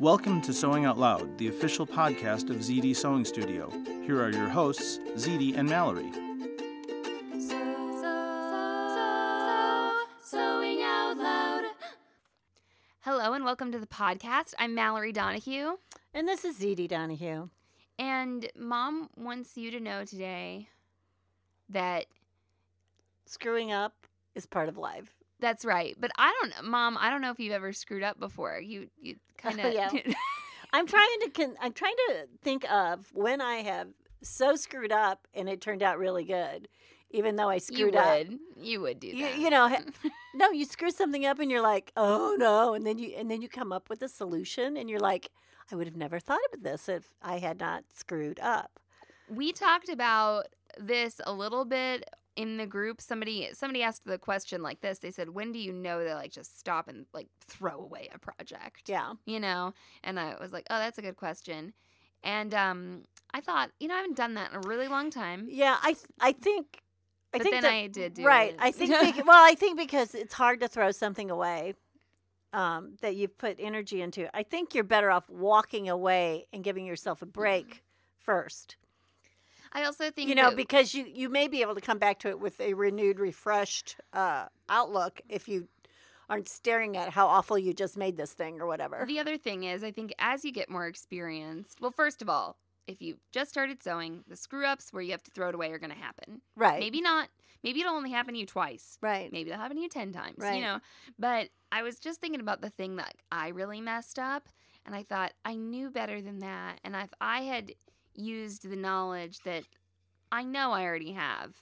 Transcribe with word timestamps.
Welcome 0.00 0.40
to 0.42 0.52
Sewing 0.52 0.84
Out 0.84 0.98
Loud, 0.98 1.38
the 1.38 1.48
official 1.48 1.86
podcast 1.86 2.50
of 2.50 2.56
ZD 2.56 2.96
Sewing 2.96 3.24
Studio. 3.24 3.70
Here 4.04 4.20
are 4.22 4.30
your 4.30 4.48
hosts, 4.48 4.98
ZD 5.16 5.56
and 5.56 5.68
Mallory. 5.68 6.10
Sewing 10.22 10.80
out 10.82 11.14
loud. 11.18 11.64
Hello 13.00 13.34
and 13.34 13.44
welcome 13.44 13.70
to 13.72 13.78
the 13.78 13.86
podcast. 13.86 14.54
I'm 14.58 14.74
Mallory 14.74 15.12
Donahue, 15.12 15.76
And 16.14 16.26
this 16.26 16.44
is 16.44 16.58
ZD 16.58 16.88
Donahue. 16.88 17.48
and 17.98 18.50
Mom 18.56 19.10
wants 19.16 19.56
you 19.56 19.70
to 19.70 19.78
know 19.80 20.04
today 20.04 20.68
that 21.68 22.06
Screwing 23.26 23.70
up 23.72 23.94
is 24.34 24.46
part 24.46 24.68
of 24.68 24.76
life. 24.78 25.12
That's 25.44 25.64
right. 25.64 25.94
But 25.98 26.10
I 26.18 26.34
don't, 26.40 26.68
Mom. 26.70 26.96
I 26.98 27.10
don't 27.10 27.20
know 27.20 27.30
if 27.30 27.38
you've 27.38 27.52
ever 27.52 27.72
screwed 27.72 28.02
up 28.02 28.18
before. 28.18 28.58
You, 28.60 28.88
you 29.00 29.16
kind 29.38 29.58
of. 29.60 29.66
Oh, 29.66 29.68
yeah. 29.70 29.90
I'm 30.72 30.86
trying 30.86 31.20
to 31.22 31.30
con- 31.30 31.56
I'm 31.60 31.72
trying 31.72 31.94
to 32.08 32.26
think 32.42 32.64
of 32.72 33.10
when 33.12 33.40
I 33.40 33.56
have 33.56 33.88
so 34.22 34.56
screwed 34.56 34.90
up 34.90 35.28
and 35.34 35.48
it 35.48 35.60
turned 35.60 35.82
out 35.82 35.98
really 35.98 36.24
good, 36.24 36.66
even 37.10 37.36
though 37.36 37.48
I 37.50 37.54
you 37.54 37.60
screwed 37.60 37.94
up. 37.96 38.18
would. 38.18 38.38
You 38.60 38.80
would 38.80 38.98
do 38.98 39.06
You, 39.08 39.26
that. 39.26 39.38
you 39.38 39.50
know, 39.50 39.68
no, 40.34 40.50
you 40.50 40.64
screw 40.64 40.90
something 40.90 41.24
up 41.26 41.38
and 41.38 41.50
you're 41.50 41.60
like, 41.60 41.92
oh 41.96 42.34
no, 42.38 42.74
and 42.74 42.84
then 42.86 42.98
you 42.98 43.14
and 43.16 43.30
then 43.30 43.40
you 43.42 43.48
come 43.48 43.70
up 43.72 43.88
with 43.88 44.02
a 44.02 44.08
solution 44.08 44.76
and 44.76 44.88
you're 44.90 44.98
like, 44.98 45.30
I 45.70 45.76
would 45.76 45.86
have 45.86 45.96
never 45.96 46.18
thought 46.18 46.40
of 46.52 46.62
this 46.62 46.88
if 46.88 47.04
I 47.22 47.38
had 47.38 47.60
not 47.60 47.84
screwed 47.94 48.40
up. 48.40 48.80
we 49.28 49.52
talked 49.52 49.88
about 49.88 50.46
this 50.78 51.20
a 51.24 51.32
little 51.32 51.64
bit 51.64 52.04
in 52.36 52.56
the 52.56 52.66
group 52.66 53.00
somebody 53.00 53.48
somebody 53.52 53.82
asked 53.82 54.04
the 54.04 54.18
question 54.18 54.62
like 54.62 54.80
this 54.80 54.98
they 54.98 55.10
said 55.10 55.30
when 55.30 55.52
do 55.52 55.58
you 55.58 55.72
know 55.72 56.02
they 56.04 56.14
like 56.14 56.32
just 56.32 56.58
stop 56.58 56.88
and 56.88 57.06
like 57.14 57.28
throw 57.46 57.78
away 57.78 58.08
a 58.14 58.18
project 58.18 58.88
Yeah, 58.88 59.12
you 59.26 59.38
know 59.40 59.72
and 60.02 60.18
i 60.18 60.34
was 60.40 60.52
like 60.52 60.66
oh 60.70 60.78
that's 60.78 60.98
a 60.98 61.02
good 61.02 61.16
question 61.16 61.72
and 62.24 62.52
um 62.54 63.02
i 63.32 63.40
thought 63.40 63.70
you 63.78 63.86
know 63.88 63.94
i 63.94 63.98
haven't 63.98 64.16
done 64.16 64.34
that 64.34 64.50
in 64.50 64.56
a 64.56 64.68
really 64.68 64.88
long 64.88 65.10
time 65.10 65.46
yeah. 65.48 65.76
I 65.82 65.94
I 66.20 66.32
think. 66.32 66.66
I 67.32 67.38
But 67.38 67.42
think 67.42 67.54
then 67.54 67.62
that- 67.62 67.72
I 67.72 67.86
did 67.88 68.14
do 68.14 68.24
right. 68.24 68.50
it. 68.52 68.56
I 68.60 68.70
think 68.70 68.90
bec- 69.16 69.26
well, 69.26 69.44
I 69.44 69.54
think 69.56 69.76
because 69.76 70.14
it's 70.14 70.34
hard 70.34 70.60
to 70.60 70.68
throw 70.68 70.92
something 70.92 71.30
away 71.32 71.74
um, 72.52 72.92
that 73.02 73.16
you've 73.16 73.36
put 73.36 73.56
energy 73.58 74.00
into. 74.02 74.28
I 74.36 74.44
think 74.44 74.72
you're 74.74 74.84
better 74.84 75.10
off 75.10 75.28
walking 75.28 75.88
away 75.88 76.46
and 76.52 76.62
giving 76.62 76.86
yourself 76.86 77.22
a 77.22 77.26
break 77.26 77.82
first. 78.18 78.76
I 79.74 79.84
also 79.84 80.10
think 80.10 80.28
You 80.28 80.34
know, 80.34 80.50
that- 80.50 80.56
because 80.56 80.94
you 80.94 81.04
you 81.04 81.28
may 81.28 81.48
be 81.48 81.60
able 81.62 81.74
to 81.74 81.80
come 81.80 81.98
back 81.98 82.18
to 82.20 82.28
it 82.28 82.40
with 82.40 82.60
a 82.60 82.74
renewed, 82.74 83.18
refreshed 83.18 83.96
uh, 84.12 84.46
outlook 84.68 85.20
if 85.28 85.48
you 85.48 85.68
aren't 86.30 86.48
staring 86.48 86.96
at 86.96 87.10
how 87.10 87.26
awful 87.26 87.58
you 87.58 87.74
just 87.74 87.96
made 87.98 88.16
this 88.16 88.32
thing 88.32 88.60
or 88.60 88.66
whatever. 88.66 89.04
The 89.06 89.18
other 89.18 89.36
thing 89.36 89.64
is, 89.64 89.84
I 89.84 89.90
think 89.90 90.14
as 90.18 90.42
you 90.44 90.52
get 90.52 90.70
more 90.70 90.86
experienced, 90.86 91.80
well, 91.82 91.90
first 91.90 92.22
of 92.22 92.30
all, 92.30 92.56
if 92.86 93.02
you 93.02 93.18
just 93.30 93.50
started 93.50 93.82
sewing, 93.82 94.24
the 94.26 94.36
screw 94.36 94.64
ups 94.66 94.90
where 94.90 95.02
you 95.02 95.10
have 95.12 95.22
to 95.24 95.30
throw 95.30 95.50
it 95.50 95.54
away 95.54 95.70
are 95.72 95.78
going 95.78 95.92
to 95.92 95.98
happen. 95.98 96.40
Right. 96.56 96.80
Maybe 96.80 97.02
not. 97.02 97.28
Maybe 97.62 97.80
it'll 97.80 97.94
only 97.94 98.10
happen 98.10 98.34
to 98.34 98.40
you 98.40 98.46
twice. 98.46 98.98
Right. 99.02 99.30
Maybe 99.32 99.50
it'll 99.50 99.60
happen 99.60 99.76
to 99.76 99.82
you 99.82 99.88
10 99.88 100.12
times, 100.12 100.36
Right. 100.38 100.54
you 100.56 100.62
know. 100.62 100.80
But 101.18 101.48
I 101.72 101.82
was 101.82 101.98
just 101.98 102.20
thinking 102.22 102.40
about 102.40 102.60
the 102.62 102.70
thing 102.70 102.96
that 102.96 103.14
I 103.32 103.48
really 103.48 103.80
messed 103.82 104.18
up. 104.18 104.48
And 104.86 104.94
I 104.94 105.02
thought, 105.02 105.32
I 105.46 105.54
knew 105.56 105.90
better 105.90 106.20
than 106.20 106.40
that. 106.40 106.78
And 106.84 106.94
if 106.94 107.08
I 107.20 107.40
had 107.42 107.72
used 108.14 108.68
the 108.68 108.76
knowledge 108.76 109.40
that 109.44 109.64
I 110.32 110.42
know 110.44 110.72
I 110.72 110.84
already 110.84 111.12
have, 111.12 111.54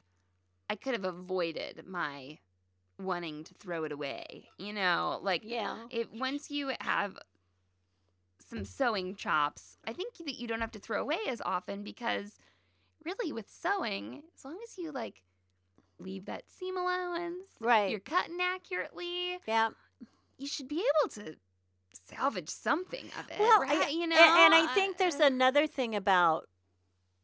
I 0.70 0.76
could 0.76 0.92
have 0.94 1.04
avoided 1.04 1.84
my 1.86 2.38
wanting 2.98 3.44
to 3.44 3.54
throw 3.54 3.84
it 3.84 3.92
away. 3.92 4.48
You 4.58 4.72
know, 4.72 5.18
like 5.22 5.42
Yeah. 5.44 5.86
it 5.90 6.12
once 6.12 6.50
you 6.50 6.72
have 6.80 7.18
some 8.48 8.64
sewing 8.64 9.14
chops, 9.14 9.76
I 9.86 9.92
think 9.92 10.16
that 10.18 10.38
you 10.38 10.46
don't 10.46 10.60
have 10.60 10.72
to 10.72 10.78
throw 10.78 11.00
away 11.00 11.18
as 11.28 11.40
often 11.44 11.82
because 11.82 12.38
really 13.04 13.32
with 13.32 13.50
sewing, 13.50 14.22
as 14.36 14.44
long 14.44 14.58
as 14.62 14.76
you 14.78 14.92
like 14.92 15.22
leave 15.98 16.26
that 16.26 16.44
seam 16.50 16.76
allowance, 16.76 17.48
Right. 17.60 17.90
you're 17.90 18.00
cutting 18.00 18.40
accurately, 18.40 19.38
Yeah. 19.46 19.70
you 20.38 20.46
should 20.46 20.68
be 20.68 20.84
able 21.00 21.10
to 21.14 21.36
salvage 21.92 22.48
something 22.48 23.06
of 23.18 23.30
it. 23.30 23.38
Well, 23.38 23.60
right? 23.60 23.86
I, 23.86 23.88
you 23.88 24.06
know, 24.06 24.16
and, 24.16 24.54
and 24.54 24.54
I 24.54 24.72
think 24.74 24.98
there's 24.98 25.16
another 25.16 25.66
thing 25.66 25.94
about 25.94 26.48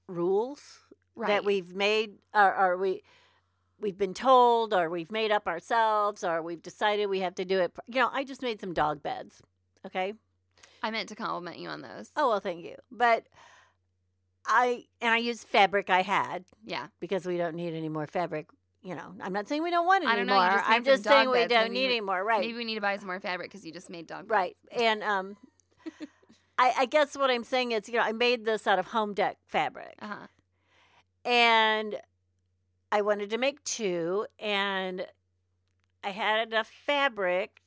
rules 0.06 0.60
right. 1.14 1.28
that 1.28 1.44
we've 1.44 1.74
made, 1.74 2.14
or, 2.34 2.54
or 2.56 2.76
we 2.76 3.02
we've 3.80 3.98
been 3.98 4.14
told, 4.14 4.74
or 4.74 4.90
we've 4.90 5.12
made 5.12 5.30
up 5.30 5.46
ourselves, 5.46 6.24
or 6.24 6.42
we've 6.42 6.62
decided 6.62 7.06
we 7.06 7.20
have 7.20 7.34
to 7.36 7.44
do 7.44 7.58
it. 7.60 7.72
You 7.86 8.00
know, 8.00 8.10
I 8.12 8.24
just 8.24 8.42
made 8.42 8.60
some 8.60 8.72
dog 8.72 9.02
beds. 9.02 9.42
Okay. 9.86 10.14
I 10.82 10.90
meant 10.90 11.08
to 11.08 11.14
compliment 11.14 11.58
you 11.58 11.68
on 11.68 11.82
those. 11.82 12.10
Oh 12.16 12.28
well, 12.28 12.40
thank 12.40 12.64
you. 12.64 12.76
But 12.90 13.24
I 14.46 14.84
and 15.00 15.12
I 15.12 15.18
used 15.18 15.46
fabric 15.46 15.90
I 15.90 16.02
had 16.02 16.44
yeah. 16.64 16.86
because 17.00 17.26
we 17.26 17.36
don't 17.36 17.54
need 17.54 17.74
any 17.74 17.88
more 17.88 18.06
fabric. 18.06 18.46
You 18.83 18.94
know, 18.94 19.12
I'm 19.21 19.33
not 19.33 19.49
saying 19.49 19.62
we 19.62 19.71
don't 19.71 19.87
want 19.87 20.05
I 20.06 20.15
don't 20.16 20.27
know, 20.27 20.41
you 20.43 20.50
just 20.50 20.69
made 20.69 20.75
I'm 20.77 20.84
some 20.84 20.93
just 20.93 21.05
saying 21.05 21.31
we 21.31 21.39
beds, 21.39 21.50
don't 21.53 21.62
maybe 21.65 21.75
need 21.75 21.81
you- 21.81 21.87
any 21.91 22.00
more. 22.00 22.25
Right. 22.25 22.41
Maybe 22.41 22.55
we 22.55 22.65
need 22.65 22.77
to 22.77 22.81
buy 22.81 22.97
some 22.97 23.06
more 23.06 23.19
fabric 23.21 23.50
because 23.50 23.65
you 23.66 23.72
just 23.72 23.91
made 23.91 24.06
dog. 24.06 24.28
beds. 24.28 24.31
Right. 24.31 24.56
And 24.81 25.03
um 25.03 25.37
I, 26.61 26.72
I 26.78 26.87
guess 26.87 27.16
what 27.16 27.31
I'm 27.31 27.44
saying 27.44 27.72
is, 27.72 27.89
you 27.89 27.94
know, 27.94 28.03
I 28.03 28.12
made 28.12 28.44
this 28.44 28.66
out 28.66 28.78
of 28.78 28.87
home 28.89 29.15
dec 29.15 29.34
fabric. 29.47 29.94
Uh 30.00 30.06
huh. 30.06 30.27
And 31.25 31.97
I 32.91 33.03
wanted 33.03 33.31
to 33.31 33.39
make 33.39 33.62
two 33.65 34.27
and 34.39 35.06
I 36.05 36.10
had 36.10 36.47
enough 36.49 36.69
fabric, 36.87 37.60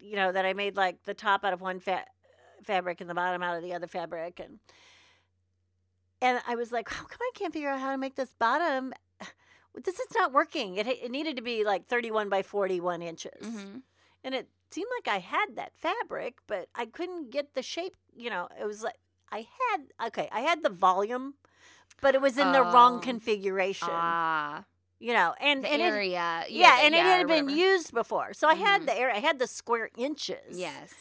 you 0.00 0.16
know, 0.16 0.32
that 0.32 0.44
I 0.46 0.54
made 0.54 0.76
like 0.76 1.04
the 1.04 1.14
top 1.14 1.44
out 1.44 1.52
of 1.52 1.60
one 1.60 1.78
fa- 1.78 2.06
fabric 2.64 3.00
and 3.02 3.08
the 3.10 3.14
bottom 3.14 3.42
out 3.42 3.56
of 3.56 3.62
the 3.62 3.74
other 3.74 3.86
fabric 3.86 4.40
and 4.40 4.58
and 6.22 6.40
I 6.48 6.54
was 6.54 6.72
like, 6.72 6.88
how 6.88 7.04
come 7.04 7.18
I 7.20 7.30
can't 7.34 7.52
figure 7.52 7.68
out 7.68 7.80
how 7.80 7.90
to 7.92 7.98
make 7.98 8.14
this 8.14 8.34
bottom? 8.38 8.94
This 9.82 9.98
is 9.98 10.06
not 10.14 10.32
working. 10.32 10.76
It, 10.76 10.86
it 10.86 11.10
needed 11.10 11.36
to 11.36 11.42
be 11.42 11.64
like 11.64 11.86
31 11.86 12.28
by 12.28 12.42
41 12.42 13.02
inches. 13.02 13.46
hmm 13.46 13.78
And 14.22 14.34
it 14.34 14.48
seemed 14.70 14.88
like 14.98 15.12
I 15.14 15.18
had 15.18 15.56
that 15.56 15.72
fabric, 15.76 16.36
but 16.46 16.68
I 16.74 16.86
couldn't 16.86 17.30
get 17.30 17.54
the 17.54 17.62
shape. 17.62 17.96
You 18.14 18.30
know, 18.30 18.48
it 18.60 18.64
was 18.64 18.82
like 18.82 18.96
I 19.32 19.46
had, 19.70 20.08
okay, 20.08 20.28
I 20.30 20.40
had 20.40 20.62
the 20.62 20.70
volume, 20.70 21.34
but 22.00 22.14
it 22.14 22.20
was 22.20 22.38
in 22.38 22.52
the 22.52 22.62
wrong 22.62 22.96
Oh. 22.96 23.00
configuration. 23.00 23.88
Ah, 23.90 24.64
you 25.00 25.12
know, 25.12 25.34
and, 25.40 25.64
the 25.64 25.68
and 25.72 25.82
it, 25.82 25.86
area. 25.86 26.44
yeah, 26.48 26.76
the- 26.76 26.82
and 26.84 26.94
it 26.94 27.02
had 27.02 27.26
been 27.26 27.48
used 27.48 27.92
before. 27.92 28.32
So 28.32 28.48
I 28.48 28.54
had 28.54 28.82
Mhm. 28.82 28.86
the 28.86 28.98
area, 28.98 29.14
I 29.16 29.20
had 29.20 29.38
the 29.38 29.46
square 29.48 29.90
inches. 29.96 30.58
Yes. 30.58 30.94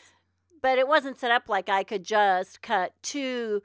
But 0.61 0.77
it 0.79 0.87
wasn't 0.87 1.17
set 1.19 1.29
up 1.31 1.47
like 1.49 1.69
I 1.69 1.83
could 1.83 2.03
just 2.03 2.61
cut 2.61 2.93
two, 3.03 3.61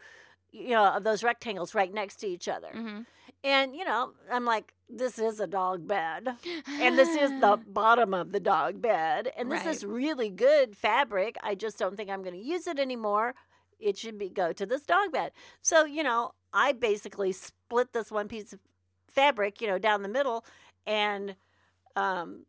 you 0.51 0.71
know, 0.71 0.85
of 0.85 1.03
those 1.05 1.23
rectangles 1.23 1.75
right 1.75 1.93
next 1.93 2.17
to 2.17 2.27
each 2.27 2.47
other. 2.49 2.73
hmm 2.73 3.01
And, 3.45 3.75
you 3.75 3.85
know, 3.85 4.13
I'm 4.31 4.45
like, 4.45 4.73
this 4.89 5.19
is 5.19 5.39
a 5.41 5.47
dog 5.47 5.87
bed. 5.87 6.29
and 6.81 6.99
this 6.99 7.09
is 7.09 7.31
the 7.41 7.59
bottom 7.67 8.15
of 8.15 8.33
the 8.33 8.41
dog 8.41 8.81
bed 8.81 9.31
and 9.37 9.51
this 9.53 9.67
is 9.67 9.85
really 9.85 10.31
good 10.31 10.77
fabric 10.77 11.37
i 11.43 11.55
just 11.55 11.79
don't 11.79 11.97
think 11.97 12.09
i'm 12.11 12.23
going 12.23 12.35
to 12.35 12.41
use 12.43 12.67
it 12.67 12.79
anymore 12.79 13.35
it 13.79 13.99
should 13.99 14.19
be 14.19 14.29
go 14.29 14.53
to 14.53 14.65
this 14.65 14.83
dog 14.83 15.13
bed 15.13 15.33
so 15.61 15.85
you 15.85 16.03
know 16.03 16.33
i 16.53 16.73
basically 16.73 17.33
split 17.33 17.93
this 17.93 18.11
one 18.11 18.29
piece 18.29 18.53
of 18.53 18.61
fabric 19.09 19.61
you 19.61 19.67
know 19.67 19.79
down 19.79 20.03
the 20.03 20.09
middle 20.09 20.45
and 20.87 21.35
um 21.97 22.45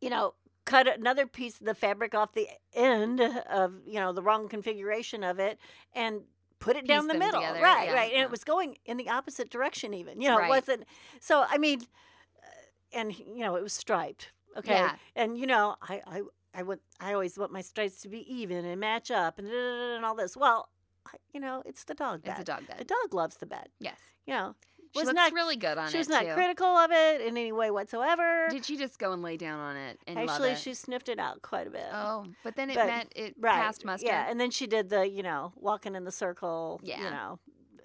you 0.00 0.10
know 0.10 0.34
cut 0.64 0.86
another 0.86 1.26
piece 1.26 1.60
of 1.60 1.66
the 1.66 1.74
fabric 1.74 2.14
off 2.14 2.32
the 2.34 2.48
end 2.74 3.20
of 3.50 3.74
you 3.86 3.98
know 4.00 4.12
the 4.12 4.22
wrong 4.22 4.48
configuration 4.48 5.24
of 5.24 5.38
it 5.38 5.58
and 5.94 6.22
put 6.58 6.76
it 6.76 6.86
down 6.86 7.06
the 7.06 7.14
middle 7.14 7.40
together, 7.40 7.60
right 7.60 7.88
yeah, 7.88 7.94
right 7.94 8.10
and 8.12 8.18
yeah. 8.18 8.24
it 8.24 8.30
was 8.30 8.44
going 8.44 8.76
in 8.86 8.96
the 8.96 9.08
opposite 9.08 9.50
direction 9.50 9.92
even 9.94 10.20
you 10.20 10.28
know 10.28 10.38
Right. 10.38 10.46
it 10.46 10.50
wasn't 10.50 10.84
so 11.20 11.44
i 11.48 11.58
mean 11.58 11.80
uh, 11.82 12.98
and 12.98 13.18
you 13.18 13.40
know 13.40 13.56
it 13.56 13.62
was 13.62 13.72
striped 13.72 14.32
okay 14.56 14.72
Yeah. 14.72 14.96
and 15.14 15.38
you 15.38 15.46
know 15.46 15.76
i 15.82 16.00
i 16.06 16.22
i 16.54 16.62
would 16.62 16.80
i 17.00 17.12
always 17.12 17.36
want 17.38 17.52
my 17.52 17.60
stripes 17.60 18.00
to 18.02 18.08
be 18.08 18.20
even 18.32 18.64
and 18.64 18.80
match 18.80 19.10
up 19.10 19.38
and, 19.38 19.48
and 19.48 20.04
all 20.04 20.14
this 20.14 20.36
well 20.36 20.68
I, 21.06 21.16
you 21.32 21.40
know 21.40 21.62
it's 21.66 21.84
the 21.84 21.94
dog 21.94 22.22
bed 22.22 22.32
It's 22.32 22.40
a 22.40 22.44
dog 22.52 22.62
the 22.78 22.84
dog 22.84 23.12
loves 23.12 23.36
the 23.36 23.46
bed 23.46 23.68
Yes. 23.78 23.98
you 24.26 24.34
know 24.34 24.54
was 24.96 25.12
not 25.14 25.32
really 25.32 25.56
good 25.56 25.78
on 25.78 25.88
she 25.90 25.96
it 25.96 26.00
was 26.00 26.08
not 26.08 26.24
too. 26.24 26.32
critical 26.34 26.66
of 26.66 26.90
it 26.90 27.20
in 27.20 27.28
any 27.36 27.52
way 27.52 27.70
whatsoever 27.70 28.48
Did 28.50 28.64
she 28.64 28.76
just 28.76 28.98
go 28.98 29.12
and 29.12 29.22
lay 29.22 29.36
down 29.36 29.58
on 29.60 29.76
it 29.76 29.98
and 30.06 30.16
love 30.16 30.28
actually 30.30 30.50
it? 30.50 30.58
she 30.58 30.74
sniffed 30.74 31.08
it 31.08 31.18
out 31.18 31.42
quite 31.42 31.66
a 31.66 31.70
bit 31.70 31.86
Oh, 31.92 32.26
but 32.42 32.56
then 32.56 32.70
it 32.70 32.76
But- 32.76 32.86
meant 32.86 33.12
it 33.14 33.34
right 33.38 33.54
passed 33.54 33.84
muster. 33.84 34.06
yeah 34.06 34.26
and 34.28 34.40
then 34.40 34.50
she 34.50 34.66
did 34.66 34.88
the 34.90 35.08
you 35.08 35.22
know 35.22 35.52
walking 35.56 35.94
in 35.94 36.04
the 36.04 36.12
circle 36.12 36.80
Yeah. 36.82 37.02
you 37.04 37.10
know 37.10 37.38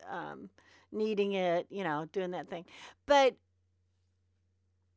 um 0.09 0.49
kneading 0.91 1.33
it 1.33 1.67
you 1.69 1.83
know 1.83 2.05
doing 2.11 2.31
that 2.31 2.49
thing 2.49 2.65
but 3.05 3.35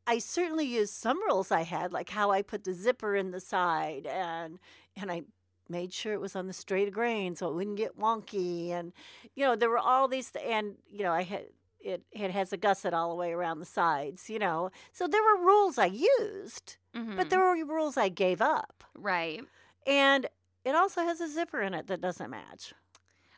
i 0.07 0.19
certainly 0.19 0.67
used 0.67 0.93
some 0.93 1.23
rules 1.23 1.51
i 1.51 1.63
had 1.63 1.93
like 1.93 2.11
how 2.11 2.31
i 2.31 2.43
put 2.43 2.65
the 2.65 2.73
zipper 2.75 3.15
in 3.15 3.31
the 3.31 3.41
side 3.41 4.07
and 4.07 4.59
and 4.97 5.11
i 5.11 5.23
made 5.69 5.93
sure 5.95 6.13
it 6.13 6.21
was 6.21 6.37
on 6.37 6.47
the 6.47 6.53
straight 6.53 6.93
grain 6.93 7.35
so 7.35 7.49
it 7.49 7.55
wouldn't 7.55 7.77
get 7.77 7.99
wonky 7.99 8.71
and 8.71 8.93
you 9.35 9.45
know 9.45 9.57
there 9.57 9.71
were 9.71 9.79
all 9.79 10.09
these 10.09 10.31
and 10.45 10.75
you 10.91 11.03
know 11.03 11.13
i 11.13 11.23
had 11.23 11.45
it, 11.85 12.03
it 12.13 12.31
has 12.33 12.53
a 12.53 12.57
gusset 12.57 12.93
all 12.95 13.11
the 13.11 13.15
way 13.15 13.33
around 13.33 13.59
the 13.61 13.67
sides 13.67 14.29
you 14.31 14.39
know 14.39 14.71
so 14.93 15.07
there 15.07 15.23
were 15.23 15.45
rules 15.45 15.79
i 15.79 15.87
used 15.87 16.77
but 16.93 17.01
Mhm. 17.03 17.29
there 17.31 17.41
were 17.41 17.65
rules 17.65 17.97
i 17.97 18.09
gave 18.09 18.41
up 18.41 18.83
right. 18.95 19.43
and 19.87 20.27
it 20.65 20.75
also 20.75 21.03
has 21.03 21.21
a 21.21 21.29
zipper 21.29 21.61
in 21.61 21.75
it 21.75 21.89
that 21.89 22.01
doesn't 22.01 22.31
match. 22.31 22.73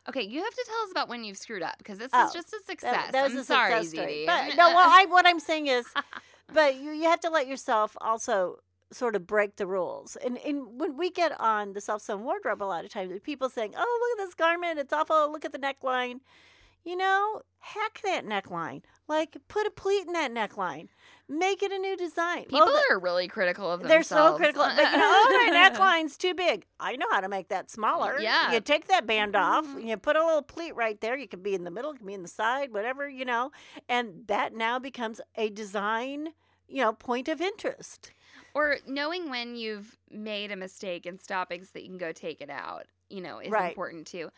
Okay, 0.07 0.21
you 0.21 0.41
have 0.41 0.53
to 0.53 0.65
tell 0.65 0.81
us 0.85 0.91
about 0.91 1.09
when 1.09 1.25
you've 1.25 1.35
screwed 1.37 1.61
up 1.61 1.77
because 1.77 1.97
this 1.97 2.09
Oh, 2.13 2.27
is 2.27 2.31
just 2.31 2.53
a 2.53 2.59
success. 2.65 3.11
that 3.11 3.23
was 3.23 3.33
I'm 3.33 3.39
a 3.39 3.43
sorry, 3.43 3.83
success 3.83 3.89
story. 3.91 4.23
But 4.25 4.55
no, 4.55 4.69
well, 4.69 4.89
I 4.89 5.05
what 5.09 5.27
I'm 5.27 5.41
saying 5.41 5.67
is, 5.67 5.85
but 6.53 6.75
you, 6.75 6.91
you 6.91 7.03
have 7.09 7.19
to 7.19 7.29
let 7.29 7.45
yourself 7.47 7.97
also 7.99 8.59
sort 8.93 9.17
of 9.17 9.27
break 9.27 9.57
the 9.57 9.67
rules. 9.67 10.15
And, 10.23 10.37
and 10.37 10.79
when 10.79 10.95
we 10.95 11.09
get 11.11 11.37
on 11.37 11.73
the 11.73 11.81
self 11.81 12.01
sewn 12.01 12.23
wardrobe, 12.23 12.63
a 12.63 12.63
lot 12.63 12.85
of 12.85 12.91
times, 12.91 13.11
people 13.21 13.49
saying, 13.49 13.73
"Oh, 13.75 13.99
look 14.15 14.21
at 14.21 14.25
this 14.29 14.33
garment, 14.33 14.79
it's 14.79 14.93
awful. 14.93 15.29
Look 15.29 15.43
at 15.43 15.51
the 15.51 15.59
neckline." 15.59 16.21
You 16.83 16.95
know, 16.95 17.41
hack 17.59 17.99
that 18.05 18.25
neckline. 18.25 18.81
Like, 19.09 19.35
put 19.49 19.67
a 19.67 19.71
pleat 19.71 20.07
in 20.07 20.13
that 20.13 20.33
neckline. 20.33 20.87
Make 21.27 21.61
it 21.61 21.71
a 21.71 21.77
new 21.77 21.97
design. 21.97 22.43
People 22.45 22.59
Well, 22.59 22.67
the- 22.89 22.95
are 22.95 22.99
really 22.99 23.27
critical 23.27 23.69
of 23.69 23.81
that. 23.81 23.87
They're 23.89 23.97
themselves. 23.99 24.35
so 24.35 24.37
critical. 24.37 24.63
But 24.75 24.77
you 24.91 24.97
know, 24.97 25.03
oh, 25.03 25.49
my 25.51 25.69
neckline's 25.69 26.15
too 26.17 26.33
big. 26.33 26.65
I 26.79 26.95
know 26.95 27.07
how 27.11 27.19
to 27.19 27.27
make 27.27 27.49
that 27.49 27.69
smaller. 27.69 28.19
Yeah. 28.19 28.53
You 28.53 28.61
take 28.61 28.87
that 28.87 29.05
band 29.05 29.35
off, 29.35 29.65
Mhm. 29.65 29.85
you 29.85 29.97
put 29.97 30.15
a 30.15 30.25
little 30.25 30.41
pleat 30.41 30.75
right 30.75 30.99
there. 31.01 31.17
You 31.17 31.27
can 31.27 31.41
be 31.41 31.53
in 31.53 31.65
the 31.65 31.71
middle, 31.71 31.91
you 31.91 31.97
can 31.97 32.07
be 32.07 32.13
in 32.13 32.21
the 32.21 32.27
side, 32.29 32.71
whatever, 32.71 33.07
you 33.09 33.25
know. 33.25 33.51
And 33.89 34.23
that 34.27 34.53
now 34.53 34.79
becomes 34.79 35.19
a 35.35 35.49
design, 35.49 36.29
you 36.69 36.81
know, 36.81 36.93
point 36.93 37.27
of 37.27 37.41
interest. 37.41 38.11
Or 38.53 38.77
knowing 38.87 39.29
when 39.29 39.55
you've 39.57 39.97
made 40.09 40.51
a 40.51 40.55
mistake 40.55 41.05
and 41.05 41.19
stopping 41.21 41.63
so 41.63 41.69
that 41.73 41.83
you 41.83 41.89
can 41.89 41.97
go 41.97 42.11
take 42.13 42.39
it 42.41 42.49
out, 42.49 42.85
you 43.09 43.19
know, 43.21 43.39
is 43.39 43.51
Right. 43.51 43.69
important 43.69 44.07
too. 44.07 44.31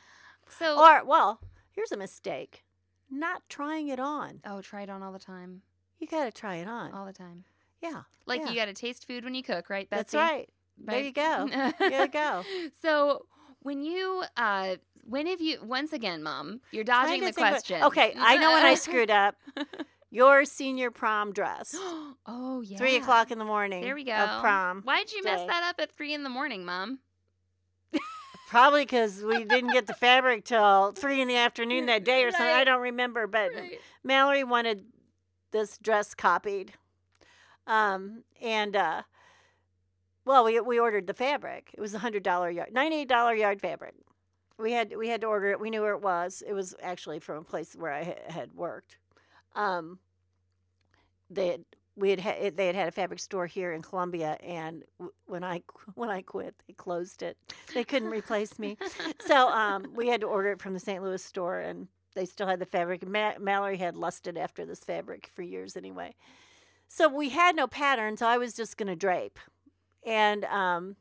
So, 0.49 0.79
Or, 0.79 1.03
well, 1.05 1.39
here's 1.79 1.91
a 1.93 1.97
mistake 1.97 2.65
not 3.09 3.41
trying 3.47 3.87
it 3.87 3.99
on. 3.99 4.41
oh, 4.45 4.61
try 4.61 4.81
it 4.81 4.89
on 4.89 5.01
all 5.01 5.13
the 5.13 5.17
time. 5.17 5.61
You 5.97 6.07
got 6.07 6.25
to 6.25 6.31
try 6.31 6.55
it 6.55 6.67
on. 6.67 6.91
All 6.91 7.05
the 7.05 7.13
time. 7.13 7.45
yeah. 7.81 8.01
Like 8.25 8.41
yeah. 8.41 8.49
you 8.49 8.55
got 8.55 8.65
to 8.65 8.73
taste 8.73 9.07
food 9.07 9.23
when 9.23 9.33
you 9.33 9.41
cook, 9.41 9.69
right, 9.69 9.89
Betsy? 9.89 10.17
That's 10.17 10.31
right. 10.31 10.49
There 10.77 10.99
you 10.99 11.11
go. 11.11 11.49
There 11.79 12.01
you 12.01 12.07
go. 12.07 12.43
So 12.81 13.25
when 13.61 13.81
you, 13.81 14.23
uh, 14.37 14.75
when 15.03 15.27
have 15.27 15.41
you? 15.41 15.59
Once 15.63 15.93
again, 15.93 16.21
Mom, 16.21 16.61
you're 16.71 16.83
dodging 16.83 17.23
the 17.23 17.33
question. 17.33 17.81
Okay, 17.83 18.13
I 18.17 18.37
know 18.37 18.51
when 18.51 18.65
I 18.65 18.75
screwed 18.75 19.09
up. 19.09 19.35
Your 20.11 20.43
senior 20.43 20.89
prom 20.89 21.33
dress. 21.33 21.75
oh 22.25 22.61
yeah. 22.65 22.77
Three 22.77 22.95
o'clock 22.97 23.31
in 23.31 23.39
the 23.39 23.45
morning. 23.45 23.81
There 23.81 23.95
we 23.95 24.03
go. 24.03 24.13
Of 24.13 24.41
prom. 24.41 24.81
Why'd 24.83 25.11
you 25.11 25.23
mess 25.23 25.45
that 25.47 25.63
up 25.69 25.79
at 25.79 25.91
three 25.95 26.13
in 26.13 26.23
the 26.23 26.29
morning, 26.29 26.65
Mom? 26.65 26.99
Probably 28.49 28.83
because 28.83 29.23
we 29.23 29.43
didn't 29.43 29.71
get 29.71 29.85
the 29.85 29.93
fabric 29.99 30.43
till 30.43 30.91
three 30.91 31.21
in 31.21 31.27
the 31.27 31.37
afternoon 31.37 31.85
that 31.85 32.03
day 32.03 32.23
or 32.23 32.31
something. 32.31 32.47
I 32.47 32.63
don't 32.63 32.81
remember, 32.81 33.27
but 33.27 33.51
Right. 33.53 33.79
Mallory 34.03 34.43
wanted 34.43 34.85
this 35.51 35.77
dress 35.77 36.15
copied, 36.15 36.73
um, 37.67 38.23
and 38.41 38.75
uh, 38.75 39.03
well, 40.25 40.43
we 40.43 40.59
we 40.59 40.79
ordered 40.79 41.05
the 41.05 41.13
fabric. 41.13 41.69
It 41.73 41.79
was 41.79 41.93
a 41.93 41.99
hundred 41.99 42.23
dollar 42.23 42.49
yard, 42.49 42.73
ninety 42.73 42.97
eight 42.97 43.07
dollar 43.07 43.35
yard 43.35 43.61
fabric. 43.61 43.93
We 44.57 44.71
had 44.71 44.95
we 44.97 45.09
had 45.09 45.21
to 45.21 45.27
order 45.27 45.51
it. 45.51 45.59
We 45.59 45.69
knew 45.69 45.81
where 45.81 45.93
it 45.93 46.01
was. 46.01 46.43
It 46.45 46.53
was 46.53 46.75
actually 46.81 47.19
from 47.19 47.37
a 47.37 47.43
place 47.43 47.75
where 47.75 47.93
I 47.93 48.15
had 48.27 48.53
worked. 48.53 48.97
Um, 49.55 49.99
they 51.29 51.47
had, 51.49 51.65
we 51.99 52.09
had, 52.11 52.19
ha- 52.21 52.49
they 52.55 52.67
had 52.67 52.75
had 52.75 52.87
a 52.87 52.91
fabric 52.91 53.19
store 53.19 53.45
here 53.45 53.73
in 53.73 53.81
Columbia, 53.81 54.37
and 54.41 54.83
w- 54.99 55.13
when 55.25 55.43
I 55.43 55.63
when 55.95 56.09
I 56.09 56.21
quit, 56.21 56.55
they 56.67 56.73
closed 56.73 57.21
it. 57.21 57.37
They 57.73 57.83
couldn't 57.83 58.09
replace 58.09 58.57
me, 58.57 58.77
so 59.25 59.49
um, 59.49 59.91
we 59.95 60.07
had 60.07 60.21
to 60.21 60.27
order 60.27 60.51
it 60.51 60.61
from 60.61 60.73
the 60.73 60.79
St. 60.79 61.03
Louis 61.03 61.23
store, 61.23 61.59
and 61.59 61.87
they 62.15 62.25
still 62.25 62.47
had 62.47 62.59
the 62.59 62.65
fabric. 62.65 63.07
Ma- 63.07 63.37
Mallory 63.39 63.77
had 63.77 63.95
lusted 63.95 64.37
after 64.37 64.65
this 64.65 64.79
fabric 64.79 65.29
for 65.33 65.41
years 65.41 65.75
anyway. 65.75 66.15
So 66.87 67.07
we 67.07 67.29
had 67.29 67.55
no 67.55 67.67
pattern, 67.67 68.17
so 68.17 68.25
I 68.27 68.37
was 68.37 68.53
just 68.53 68.77
going 68.77 68.87
to 68.87 68.95
drape. 68.95 69.37
And 70.03 70.43
um, 70.45 70.95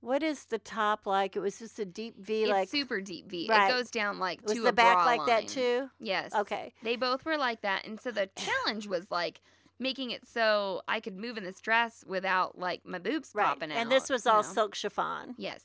what 0.00 0.22
is 0.22 0.46
the 0.46 0.58
top 0.58 1.06
like? 1.06 1.36
It 1.36 1.40
was 1.40 1.58
just 1.58 1.78
a 1.78 1.84
deep 1.84 2.18
V, 2.18 2.42
it's 2.42 2.50
like 2.50 2.68
super 2.68 3.00
deep 3.00 3.28
V. 3.30 3.46
Right. 3.48 3.68
It 3.68 3.72
goes 3.72 3.90
down 3.90 4.18
like 4.18 4.40
was 4.42 4.54
to 4.54 4.62
the 4.62 4.72
back 4.72 5.04
like 5.04 5.18
line. 5.18 5.26
that 5.28 5.48
too? 5.48 5.90
Yes. 6.00 6.34
Okay. 6.34 6.72
They 6.82 6.96
both 6.96 7.24
were 7.24 7.36
like 7.36 7.60
that, 7.62 7.86
and 7.86 8.00
so 8.00 8.10
the 8.10 8.28
challenge 8.36 8.86
was 8.86 9.10
like 9.10 9.42
making 9.82 10.10
it 10.10 10.26
so 10.26 10.82
I 10.88 11.00
could 11.00 11.16
move 11.16 11.36
in 11.36 11.44
this 11.44 11.60
dress 11.60 12.04
without 12.06 12.58
like 12.58 12.86
my 12.86 12.98
boobs 12.98 13.30
Right. 13.34 13.48
popping 13.48 13.72
out. 13.72 13.78
And 13.78 13.90
this 13.90 14.08
was 14.08 14.26
all 14.26 14.42
know? 14.42 14.48
silk 14.48 14.74
chiffon. 14.74 15.34
Yes. 15.36 15.62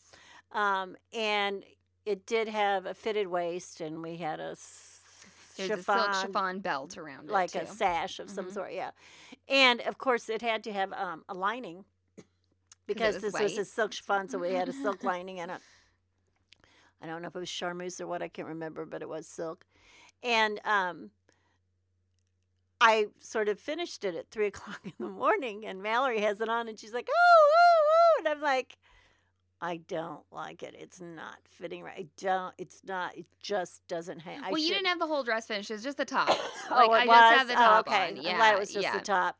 Um, 0.51 0.95
and 1.13 1.63
it 2.05 2.25
did 2.25 2.47
have 2.47 2.85
a 2.85 2.93
fitted 2.93 3.27
waist, 3.27 3.81
and 3.81 4.01
we 4.01 4.17
had 4.17 4.39
a 4.39 4.55
There's 5.57 5.69
chiffon, 5.69 5.79
a 5.79 5.83
silk 5.83 6.13
chiffon 6.13 6.59
belt 6.59 6.97
around 6.97 7.29
it, 7.29 7.33
like 7.33 7.55
it 7.55 7.63
a 7.63 7.67
sash 7.67 8.19
of 8.19 8.29
some 8.29 8.47
Mhm. 8.47 8.53
sort, 8.53 8.73
yeah. 8.73 8.91
And 9.49 9.81
of 9.81 9.97
course, 9.97 10.29
it 10.29 10.41
had 10.41 10.63
to 10.63 10.73
have 10.73 10.93
um, 10.93 11.25
a 11.27 11.33
lining 11.33 11.83
because 12.87 13.15
was 13.15 13.23
this 13.23 13.33
was 13.33 13.51
a 13.53 13.55
white. 13.55 13.67
silk 13.67 13.91
chiffon, 13.93 14.29
so 14.29 14.39
we 14.39 14.53
had 14.53 14.69
a 14.69 14.73
silk 14.73 15.03
lining 15.03 15.37
in 15.37 15.49
it. 15.49 15.61
I 17.01 17.05
don't 17.05 17.21
know 17.21 17.27
if 17.27 17.35
it 17.35 17.39
was 17.39 17.49
charmeuse 17.49 18.01
or 18.01 18.07
what, 18.07 18.21
I 18.23 18.27
can't 18.27 18.47
remember, 18.47 18.85
but 18.85 19.01
it 19.01 19.09
was 19.09 19.27
silk. 19.27 19.65
And 20.23 20.59
um, 20.65 21.11
I 22.79 23.07
sort 23.19 23.49
of 23.49 23.59
finished 23.59 24.03
it 24.05 24.15
at 24.15 24.29
three 24.29 24.47
o'clock 24.53 24.81
in 24.85 24.93
the 24.99 25.09
morning, 25.09 25.65
and 25.65 25.81
Mallory 25.81 26.21
has 26.21 26.41
it 26.41 26.49
on, 26.49 26.67
and 26.67 26.79
she's 26.79 26.93
like, 26.93 27.07
"Oh, 27.09 27.49
oh, 27.51 27.83
oh!" 27.91 28.15
And 28.19 28.27
I'm 28.27 28.41
like, 28.41 28.77
"I 29.61 29.77
don't 29.77 30.21
like 30.31 30.61
it. 30.63 30.75
It's 30.77 31.01
not 31.01 31.37
fitting 31.49 31.83
right. 31.83 31.95
I 31.97 32.05
don't. 32.17 32.53
It's 32.57 32.81
not. 32.85 33.17
It 33.17 33.25
just 33.41 33.81
doesn't 33.87 34.19
hang." 34.19 34.43
I 34.43 34.49
well, 34.51 34.57
you 34.59 34.67
should- 34.67 34.73
didn't 34.75 34.87
have 34.87 34.99
the 34.99 35.07
whole 35.07 35.23
dress 35.23 35.47
finished. 35.47 35.71
It 35.71 35.73
was 35.75 35.83
just 35.83 35.97
the 35.97 36.05
top. 36.05 36.29
oh, 36.71 36.75
like 36.87 36.89
it 36.89 36.93
I 36.93 37.05
was? 37.07 37.15
just 37.15 37.37
had 37.39 37.47
the 37.47 37.53
Oh, 37.53 37.55
top 37.55 37.87
okay. 37.87 38.07
on. 38.09 38.15
Yeah. 38.17 38.31
I'm 38.31 38.35
glad 38.37 38.53
it 38.53 38.59
was 38.59 38.71
just 38.73 38.83
yeah. 38.83 38.97
the 38.97 39.03
top. 39.03 39.37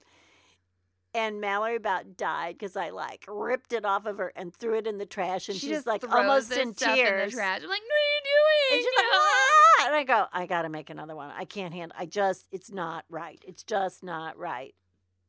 And 1.14 1.42
Mallory 1.42 1.78
about 1.78 2.16
died 2.18 2.58
because 2.60 2.76
I 2.76 2.90
like 2.90 3.26
ripped 3.28 3.74
it 3.74 3.86
off 3.86 4.06
of 4.06 4.18
her 4.20 4.32
and 4.36 4.54
threw 4.54 4.76
it 4.78 4.86
in 4.86 4.98
the 5.00 5.06
trash, 5.06 5.48
and 5.50 5.58
she 5.58 5.68
she's 5.70 5.86
like 5.86 6.04
almost 6.12 6.52
in 6.52 6.74
tears. 6.74 7.24
in 7.24 7.30
the 7.30 7.36
trash. 7.36 7.62
I'm 7.64 7.70
like, 7.70 7.82
what 7.82 7.98
are 7.98 8.10
you 8.14 8.22
doing? 8.24 8.72
And 8.72 8.80
she's 8.86 8.96
like, 8.98 9.06
No." 9.12 9.18
"Ah!" 9.20 9.47
And 9.88 9.96
I 9.96 10.04
go, 10.04 10.26
I 10.32 10.46
gotta 10.46 10.70
make 10.70 10.90
another 10.90 11.16
one. 11.16 11.32
I 11.36 11.46
can't 11.46 11.74
handle. 11.74 11.96
I 12.00 12.06
just, 12.06 12.48
it's 12.52 12.72
not 12.72 13.06
right. 13.10 13.42
It's 13.48 13.64
just 13.64 14.04
not 14.04 14.38
right. 14.38 14.76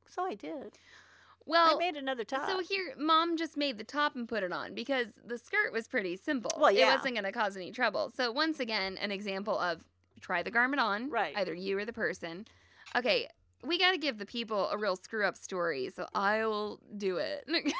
So 0.07 0.25
I 0.25 0.35
did. 0.35 0.79
well, 1.47 1.77
I 1.77 1.79
made 1.79 1.97
another 1.97 2.25
top. 2.25 2.49
So 2.49 2.61
here, 2.61 2.95
mom 2.99 3.37
just 3.37 3.57
made 3.57 3.79
the 3.79 3.85
top 3.85 4.15
and 4.17 4.29
put 4.29 4.43
it 4.43 4.53
on 4.53 4.75
because 4.75 5.07
the 5.25 5.39
skirt 5.39 5.73
was 5.73 5.87
pretty 5.89 6.17
simple. 6.17 6.51
Well, 6.59 6.71
yeah. 6.71 6.93
It 6.93 6.97
wasn't 6.97 7.15
going 7.15 7.25
to 7.25 7.33
cause 7.33 7.57
any 7.57 7.73
trouble. 7.73 8.11
So 8.17 8.33
once 8.33 8.59
again, 8.61 8.97
an 8.99 9.11
example 9.13 9.59
of 9.59 9.85
try 10.21 10.43
the 10.43 10.51
garment 10.51 10.81
on, 10.81 11.11
Right. 11.11 11.35
Either 11.37 11.55
you 11.55 11.79
or 11.79 11.85
the 11.85 11.93
person. 11.93 12.47
Okay, 12.97 13.29
we 13.63 13.79
got 13.79 13.93
to 13.93 13.99
give 13.99 14.19
the 14.19 14.27
people 14.27 14.69
a 14.71 14.79
real 14.79 14.97
screw 14.97 15.25
up 15.27 15.37
story, 15.37 15.91
so 15.95 16.07
I 16.15 16.47
will 16.47 16.81
do 16.97 17.17
it. 17.19 17.47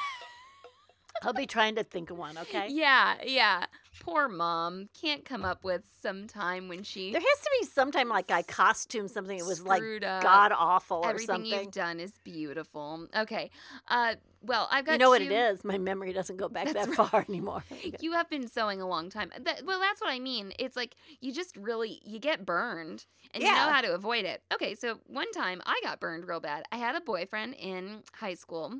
I'll 1.23 1.33
be 1.33 1.47
trying 1.47 1.75
to 1.75 1.83
think 1.83 2.11
of 2.11 2.17
one. 2.17 2.37
Okay. 2.37 2.67
yeah, 2.69 3.15
yeah. 3.25 3.65
Poor 3.99 4.27
mom 4.27 4.89
can't 4.99 5.25
come 5.25 5.43
up 5.43 5.63
with 5.63 5.81
some 6.01 6.27
time 6.27 6.67
when 6.67 6.83
she 6.83 7.11
There 7.11 7.21
has 7.21 7.39
to 7.41 7.49
be 7.59 7.65
sometime 7.67 8.09
like 8.09 8.31
I 8.31 8.41
costumed 8.41 9.11
something 9.11 9.37
that 9.37 9.45
was 9.45 9.61
like 9.61 9.83
god 10.01 10.51
awful 10.55 10.97
or 10.97 11.09
Everything 11.09 11.25
something. 11.27 11.51
you've 11.51 11.71
done 11.71 11.99
is 11.99 12.13
beautiful. 12.23 13.07
Okay. 13.15 13.51
Uh, 13.87 14.15
well, 14.41 14.67
I've 14.71 14.85
got 14.85 14.93
You 14.93 14.97
know 14.99 15.09
what 15.09 15.21
it 15.21 15.31
is? 15.31 15.63
My 15.65 15.77
memory 15.77 16.13
doesn't 16.13 16.37
go 16.37 16.47
back 16.47 16.65
That's 16.71 16.87
that 16.87 16.97
right. 16.97 17.09
far 17.09 17.25
anymore. 17.27 17.63
you 17.99 18.13
have 18.13 18.29
been 18.29 18.47
sewing 18.47 18.81
a 18.81 18.87
long 18.87 19.09
time. 19.09 19.31
That, 19.37 19.65
well, 19.65 19.79
that's 19.79 19.99
what 19.99 20.09
I 20.11 20.19
mean. 20.19 20.53
It's 20.57 20.77
like 20.77 20.95
you 21.19 21.33
just 21.33 21.57
really 21.57 22.01
you 22.05 22.19
get 22.19 22.45
burned 22.45 23.05
and 23.33 23.43
you 23.43 23.51
know 23.51 23.69
how 23.69 23.81
to 23.81 23.93
avoid 23.93 24.25
it. 24.25 24.41
Okay, 24.53 24.75
so 24.75 24.99
one 25.07 25.31
time 25.31 25.61
I 25.65 25.79
got 25.83 25.99
burned 25.99 26.27
real 26.27 26.39
bad. 26.39 26.63
I 26.71 26.77
had 26.77 26.95
a 26.95 27.01
boyfriend 27.01 27.55
in 27.55 28.03
high 28.13 28.35
school 28.35 28.79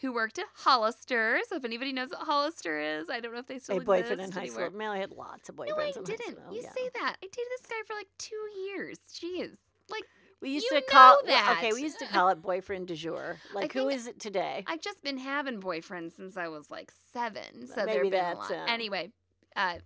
who 0.00 0.12
worked 0.12 0.38
at 0.38 0.46
Hollister. 0.54 1.38
So 1.48 1.56
if 1.56 1.64
anybody 1.64 1.92
knows 1.92 2.10
what 2.10 2.20
Hollister 2.20 2.78
is, 2.78 3.08
I 3.10 3.20
don't 3.20 3.32
know 3.32 3.38
if 3.38 3.46
they 3.46 3.58
still 3.58 3.78
a 3.78 3.80
boyfriend 3.80 4.20
in 4.20 4.30
high 4.30 4.42
anywhere. 4.42 4.70
school. 4.70 4.82
I 4.82 4.98
had 4.98 5.10
lots 5.10 5.48
of 5.48 5.56
boyfriends. 5.56 5.68
No, 5.68 5.76
I 5.78 5.92
didn't. 6.04 6.38
You 6.50 6.62
yeah. 6.62 6.72
say 6.72 6.90
that. 6.94 7.16
I 7.22 7.26
dated 7.26 7.46
this 7.50 7.66
guy 7.68 7.76
for 7.86 7.94
like 7.94 8.08
two 8.18 8.36
years. 8.66 8.98
Jeez. 9.12 9.56
Like, 9.88 10.04
We 10.42 10.50
used 10.50 10.66
You 10.70 10.80
to 10.80 10.86
call 10.86 11.18
well, 11.26 11.52
Okay, 11.52 11.72
we 11.72 11.82
used 11.82 11.98
to 12.00 12.06
call 12.06 12.28
it 12.28 12.42
boyfriend 12.42 12.88
du 12.88 12.94
jour. 12.94 13.38
Like, 13.54 13.72
who 13.72 13.88
is 13.88 14.06
it 14.06 14.20
today? 14.20 14.64
I've 14.66 14.82
just 14.82 15.02
been 15.02 15.18
having 15.18 15.60
boyfriends 15.60 16.16
since 16.16 16.36
I 16.36 16.48
was 16.48 16.70
like 16.70 16.92
seven. 17.12 17.66
So 17.66 17.86
there 17.86 18.02
been 18.02 18.14
a 18.14 18.34
lot. 18.34 18.50
it. 18.50 18.60
Anyway, 18.68 19.12
uh, 19.54 19.76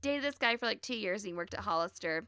dated 0.00 0.22
this 0.22 0.36
guy 0.36 0.56
for 0.56 0.66
like 0.66 0.82
two 0.82 0.96
years. 0.96 1.24
He 1.24 1.32
worked 1.32 1.54
at 1.54 1.60
Hollister. 1.60 2.26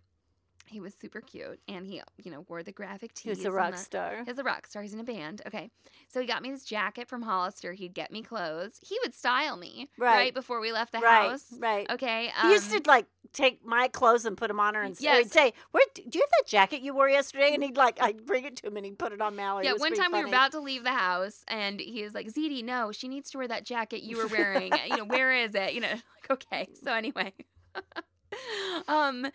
He 0.68 0.80
was 0.80 0.94
super 0.94 1.20
cute, 1.20 1.60
and 1.68 1.86
he, 1.86 2.00
you 2.22 2.30
know, 2.30 2.44
wore 2.48 2.62
the 2.62 2.72
graphic 2.72 3.12
He 3.18 3.30
tees. 3.30 3.38
was 3.38 3.46
a 3.46 3.50
rock 3.50 3.72
the- 3.72 3.78
star. 3.78 4.22
He's 4.24 4.38
a 4.38 4.44
rock 4.44 4.66
star. 4.66 4.82
He's 4.82 4.94
in 4.94 5.00
a 5.00 5.04
band. 5.04 5.42
Okay. 5.46 5.70
So 6.08 6.20
he 6.20 6.26
got 6.26 6.42
me 6.42 6.50
this 6.50 6.64
jacket 6.64 7.08
from 7.08 7.22
Hollister. 7.22 7.72
He'd 7.72 7.94
get 7.94 8.10
me 8.12 8.22
clothes. 8.22 8.78
He 8.82 8.98
would 9.02 9.14
style 9.14 9.56
me 9.56 9.88
right, 9.98 10.14
Right. 10.16 10.34
before 10.34 10.60
we 10.60 10.72
left 10.72 10.92
the 10.92 10.98
right, 11.00 11.30
house. 11.30 11.46
right. 11.58 11.90
Okay. 11.90 12.30
he 12.42 12.50
used 12.50 12.72
um, 12.72 12.80
to 12.82 12.88
like 12.90 13.06
take 13.32 13.64
my 13.64 13.88
clothes 13.88 14.24
and 14.24 14.36
put 14.36 14.48
them 14.48 14.58
on 14.60 14.74
her, 14.74 14.82
and 14.82 14.96
Yes. 15.00 15.18
he'd 15.18 15.32
say, 15.32 15.52
"Where 15.72 15.84
do 15.94 16.02
you 16.02 16.20
have 16.20 16.30
that 16.38 16.46
jacket 16.46 16.80
you 16.80 16.94
wore 16.94 17.08
yesterday?" 17.10 17.52
And 17.52 17.62
he'd 17.62 17.76
like, 17.76 18.00
I'd 18.00 18.24
bring 18.24 18.44
it 18.44 18.56
to 18.56 18.68
him, 18.68 18.76
and 18.76 18.86
he'd 18.86 18.98
put 18.98 19.12
it 19.12 19.20
on 19.20 19.36
Mallory. 19.36 19.64
Yeah, 19.66 19.74
one 19.74 19.94
time 19.94 20.12
we 20.12 20.20
were 20.22 20.28
about 20.28 20.52
to 20.52 20.60
leave 20.60 20.82
the 20.84 20.92
house, 20.92 21.44
and 21.48 21.78
he 21.80 22.02
was 22.02 22.14
like, 22.14 22.28
"ZD, 22.28 22.62
no, 22.64 22.90
she 22.92 23.06
needs 23.08 23.30
to 23.32 23.38
wear 23.38 23.48
that 23.48 23.64
jacket 23.64 24.02
you 24.02 24.16
were 24.16 24.26
wearing. 24.28 24.72
you 24.88 24.96
know, 24.96 25.04
where 25.04 25.34
is 25.34 25.54
it? 25.54 25.74
You 25.74 25.80
know, 25.82 25.88
like 26.30 26.30
okay. 26.30 26.68
So 26.82 26.92
anyway, 26.92 27.34
um, 28.88 29.26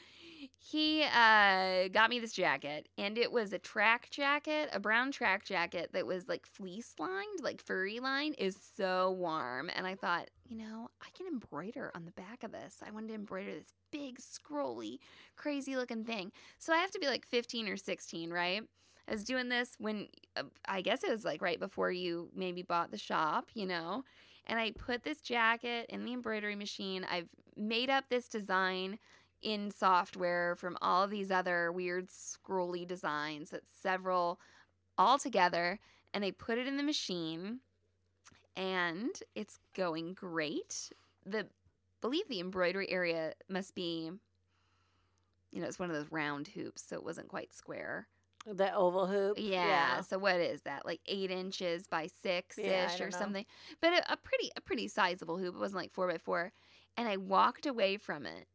he 0.65 1.03
uh 1.03 1.89
got 1.89 2.09
me 2.09 2.19
this 2.21 2.31
jacket, 2.31 2.87
and 2.97 3.17
it 3.17 3.33
was 3.33 3.51
a 3.51 3.59
track 3.59 4.09
jacket, 4.09 4.69
a 4.71 4.79
brown 4.79 5.11
track 5.11 5.43
jacket 5.43 5.89
that 5.91 6.07
was 6.07 6.29
like 6.29 6.45
fleece 6.45 6.93
lined, 6.97 7.41
like 7.41 7.61
furry 7.61 7.99
lined. 7.99 8.35
Is 8.37 8.57
so 8.77 9.11
warm, 9.11 9.69
and 9.75 9.85
I 9.85 9.95
thought, 9.95 10.29
you 10.47 10.57
know, 10.57 10.89
I 11.01 11.09
can 11.17 11.27
embroider 11.27 11.91
on 11.93 12.05
the 12.05 12.11
back 12.11 12.43
of 12.43 12.53
this. 12.53 12.77
I 12.85 12.91
wanted 12.91 13.09
to 13.09 13.15
embroider 13.15 13.51
this 13.51 13.73
big, 13.91 14.19
scrolly, 14.19 14.99
crazy 15.35 15.75
looking 15.75 16.05
thing. 16.05 16.31
So 16.59 16.71
I 16.71 16.77
have 16.77 16.91
to 16.91 16.99
be 16.99 17.07
like 17.07 17.25
15 17.25 17.67
or 17.67 17.75
16, 17.75 18.31
right? 18.31 18.63
I 19.09 19.11
was 19.11 19.25
doing 19.25 19.49
this 19.49 19.75
when 19.79 20.07
uh, 20.37 20.43
I 20.65 20.79
guess 20.79 21.03
it 21.03 21.11
was 21.11 21.25
like 21.25 21.41
right 21.41 21.59
before 21.59 21.91
you 21.91 22.29
maybe 22.33 22.61
bought 22.61 22.91
the 22.91 22.97
shop, 22.97 23.49
you 23.53 23.65
know. 23.65 24.05
And 24.45 24.59
I 24.59 24.71
put 24.71 25.03
this 25.03 25.19
jacket 25.19 25.87
in 25.89 26.05
the 26.05 26.13
embroidery 26.13 26.55
machine. 26.55 27.05
I've 27.09 27.27
made 27.57 27.89
up 27.89 28.05
this 28.09 28.29
design 28.29 28.97
in 29.43 29.69
software 29.71 30.55
from 30.55 30.77
all 30.81 31.03
of 31.03 31.11
these 31.11 31.29
other 31.31 31.71
weird 31.71 32.07
scrolly 32.09 32.87
designs 32.87 33.49
that's 33.51 33.69
several 33.81 34.39
all 34.97 35.17
together 35.19 35.79
and 36.13 36.23
they 36.23 36.31
put 36.31 36.57
it 36.57 36.67
in 36.67 36.77
the 36.77 36.83
machine 36.83 37.59
and 38.55 39.09
it's 39.35 39.59
going 39.75 40.13
great. 40.13 40.89
The 41.25 41.47
believe 42.01 42.27
the 42.29 42.39
embroidery 42.39 42.89
area 42.89 43.33
must 43.49 43.75
be 43.75 44.11
you 45.51 45.61
know, 45.61 45.67
it's 45.67 45.77
one 45.77 45.89
of 45.91 45.95
those 45.95 46.11
round 46.11 46.47
hoops, 46.47 46.83
so 46.87 46.95
it 46.95 47.03
wasn't 47.03 47.27
quite 47.27 47.53
square. 47.53 48.07
the 48.45 48.73
oval 48.75 49.05
hoop. 49.05 49.37
Yeah. 49.39 50.01
So 50.01 50.17
what 50.17 50.37
is 50.37 50.61
that? 50.63 50.85
Like 50.85 50.99
eight 51.05 51.29
inches 51.31 51.85
by 51.87 52.07
six 52.23 52.57
ish 52.57 52.65
Yeah, 52.65 53.03
or 53.05 53.09
know. 53.11 53.17
something. 53.17 53.45
But 53.79 53.93
a, 53.93 54.13
a 54.13 54.17
pretty 54.17 54.49
a 54.57 54.61
pretty 54.61 54.87
sizable 54.87 55.37
hoop. 55.37 55.55
It 55.55 55.59
wasn't 55.59 55.81
like 55.81 55.93
four 55.93 56.07
by 56.07 56.17
four. 56.17 56.51
And 56.97 57.07
I 57.07 57.17
walked 57.17 57.65
away 57.65 57.97
from 57.97 58.25
it, 58.25 58.47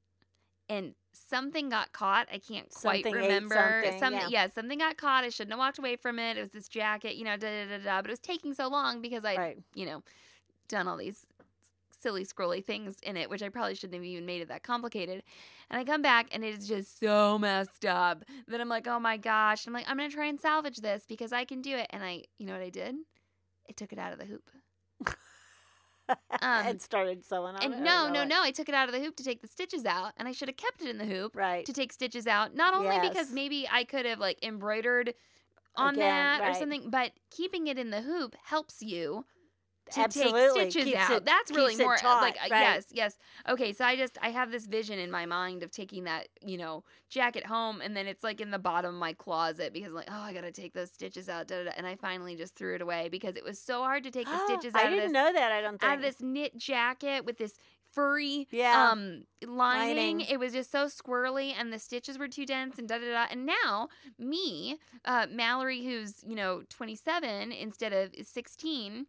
and 0.69 0.95
something 1.13 1.69
got 1.69 1.93
caught. 1.93 2.29
I 2.33 2.39
can't 2.39 2.69
quite 2.73 3.05
Something 3.05 3.23
remember. 3.23 3.85
something, 3.99 4.31
yeah. 4.31 4.49
something 4.55 4.79
got 4.79 4.97
caught. 4.97 5.25
I 5.25 5.29
shouldn't 5.31 5.53
have 5.53 5.59
walked 5.59 5.79
away 5.79 5.97
from 5.97 6.19
it. 6.19 6.37
It 6.37 6.41
was 6.41 6.51
this 6.51 6.69
jacket, 6.69 7.17
you 7.17 7.25
know, 7.25 7.37
da 7.37 7.65
da 7.65 7.77
da 7.79 7.85
da. 7.85 8.03
But 8.03 8.11
it 8.11 8.13
was 8.13 8.21
taking 8.21 8.55
so 8.55 8.69
long 8.69 9.01
because 9.03 9.25
I, 9.25 9.37
Right. 9.37 9.59
you 9.75 9.87
know, 9.87 10.03
done 10.69 10.87
all 10.89 10.97
these 10.97 11.27
silly 12.01 12.25
scrolly 12.25 12.65
things 12.65 12.97
in 13.03 13.17
it, 13.17 13.29
which 13.29 13.43
I 13.43 13.49
probably 13.49 13.75
shouldn't 13.75 13.95
have 13.95 14.05
even 14.05 14.25
made 14.25 14.41
it 14.41 14.49
that 14.49 14.63
complicated. 14.63 15.23
And 15.71 15.81
I 15.81 15.85
come 15.85 16.01
back 16.01 16.29
and 16.31 16.45
it 16.45 16.57
is 16.57 16.69
just 16.69 17.01
so 17.01 17.39
messed 17.39 17.85
up 17.85 18.25
that 18.47 18.61
I'm 18.61 18.69
like, 18.69 18.87
oh 18.87 19.01
my 19.01 19.17
gosh. 19.17 19.67
I'm 19.67 19.73
like, 19.73 19.87
I'm 19.89 19.97
gonna 19.97 20.09
try 20.11 20.27
and 20.27 20.41
salvage 20.41 20.77
this 20.79 21.05
because 21.09 21.33
I 21.33 21.45
can 21.45 21.61
do 21.61 21.75
it. 21.77 21.89
And 21.91 22.05
I, 22.05 22.23
you 22.39 22.47
know 22.47 22.53
what 22.53 22.63
I 22.63 22.71
did? 22.71 22.95
I 23.69 23.73
took 23.73 23.93
it 23.93 23.99
out 23.99 24.13
of 24.13 24.19
the 24.19 24.25
hoop. 24.27 24.49
Um, 26.41 26.67
and 26.67 26.81
started 26.81 27.25
sewing 27.25 27.57
on 27.57 27.57
it. 27.57 27.65
And 27.65 27.75
or 27.75 27.79
no, 27.79 28.09
no, 28.09 28.23
no, 28.23 28.43
I 28.43 28.53
took 28.53 28.69
it 28.69 28.75
out 28.75 28.89
of 28.89 28.95
the 28.95 29.01
hoop 29.01 29.17
to 29.17 29.25
take 29.25 29.43
the 29.43 29.49
stitches 29.49 29.85
out, 29.85 30.13
and 30.17 30.29
I 30.29 30.33
should 30.33 30.49
have 30.49 30.57
kept 30.57 30.81
it 30.83 30.89
in 30.89 30.99
the 30.99 31.05
hoop 31.05 31.35
Right. 31.35 31.67
to 31.67 31.73
take 31.73 31.93
stitches 31.93 32.29
out. 32.29 32.55
Not 32.55 32.75
only 32.75 33.01
because 33.01 33.33
maybe 33.33 33.69
I 33.69 33.83
could 33.83 34.07
have 34.07 34.21
like 34.21 34.39
embroidered 34.45 35.15
on 35.75 35.95
Again, 35.95 36.39
that 36.39 36.49
or 36.49 36.55
something, 36.55 36.91
but 36.91 37.11
keeping 37.31 37.67
it 37.67 37.77
in 37.77 37.91
the 37.91 38.03
hoop 38.03 38.37
helps 38.45 38.83
you 38.83 39.25
to 39.93 40.01
Absolutely. 40.01 40.41
take 40.63 40.71
stitches 40.73 40.85
Keeps 40.85 40.99
out. 40.99 41.11
it- 41.19 41.25
That's 41.25 41.51
really 41.51 41.77
more 41.77 41.95
uh, 41.95 41.99
taut, 41.99 42.23
like 42.23 42.37
uh, 42.37 42.49
right. 42.51 42.61
yes, 42.61 42.85
yes. 42.93 43.19
Okay, 43.49 43.73
so 43.73 43.85
I 43.85 43.97
just 43.97 44.19
I 44.23 44.31
have 44.31 44.51
this 44.51 44.67
vision 44.67 44.99
in 44.99 45.11
my 45.11 45.27
mind 45.27 45.63
of 45.63 45.71
taking 45.71 46.05
that 46.05 46.29
you 46.45 46.59
know 46.59 46.85
jacket 47.11 47.47
home, 47.47 47.81
and 47.81 47.97
then 47.97 48.07
it's 48.07 48.23
like 48.25 48.41
in 48.41 48.51
the 48.51 48.59
bottom 48.59 48.95
of 48.95 49.01
my 49.01 49.13
closet 49.13 49.73
because 49.73 49.89
I'm 49.89 49.95
like 49.95 50.09
oh 50.11 50.21
I 50.21 50.33
gotta 50.33 50.53
take 50.53 50.73
those 50.75 50.91
stitches 50.91 51.29
out, 51.29 51.47
da, 51.49 51.59
da, 51.59 51.65
da. 51.65 51.71
and 51.77 51.87
I 51.87 51.97
finally 51.97 52.37
just 52.37 52.55
threw 52.55 52.75
it 52.75 52.81
away 52.83 53.09
because 53.11 53.37
it 53.37 53.45
was 53.45 53.59
so 53.59 53.83
hard 53.83 54.05
to 54.05 54.11
take 54.11 54.27
the 54.27 54.39
stitches 54.47 54.75
I 54.75 54.81
out 54.81 54.87
of 54.87 54.91
didn't 54.93 55.05
this 55.07 55.13
know 55.13 55.33
that. 55.33 55.53
I 55.53 55.61
don't 55.61 55.81
think. 55.81 55.91
out 55.91 55.97
of 55.99 56.03
this 56.03 56.21
knit 56.21 56.57
jacket 56.59 57.25
with 57.25 57.39
this 57.39 57.55
furry 57.93 58.47
Yeah. 58.51 58.91
um 58.93 59.25
lining. 59.47 59.97
Lining. 59.97 60.21
It 60.21 60.39
was 60.39 60.53
just 60.53 60.71
so 60.71 60.87
squirrely 60.89 61.55
and 61.59 61.73
the 61.73 61.79
stitches 61.79 62.19
were 62.19 62.29
too 62.29 62.45
dense 62.45 62.79
and 62.79 62.87
da 62.87 62.99
da 62.99 63.11
da. 63.11 63.27
And 63.31 63.47
now 63.47 63.89
me, 64.19 64.77
uh, 65.07 65.27
Mallory, 65.31 65.83
who's 65.85 66.23
you 66.23 66.35
know 66.37 66.63
27 66.69 67.51
instead 67.53 67.95
of 67.95 68.11
16. 68.23 69.07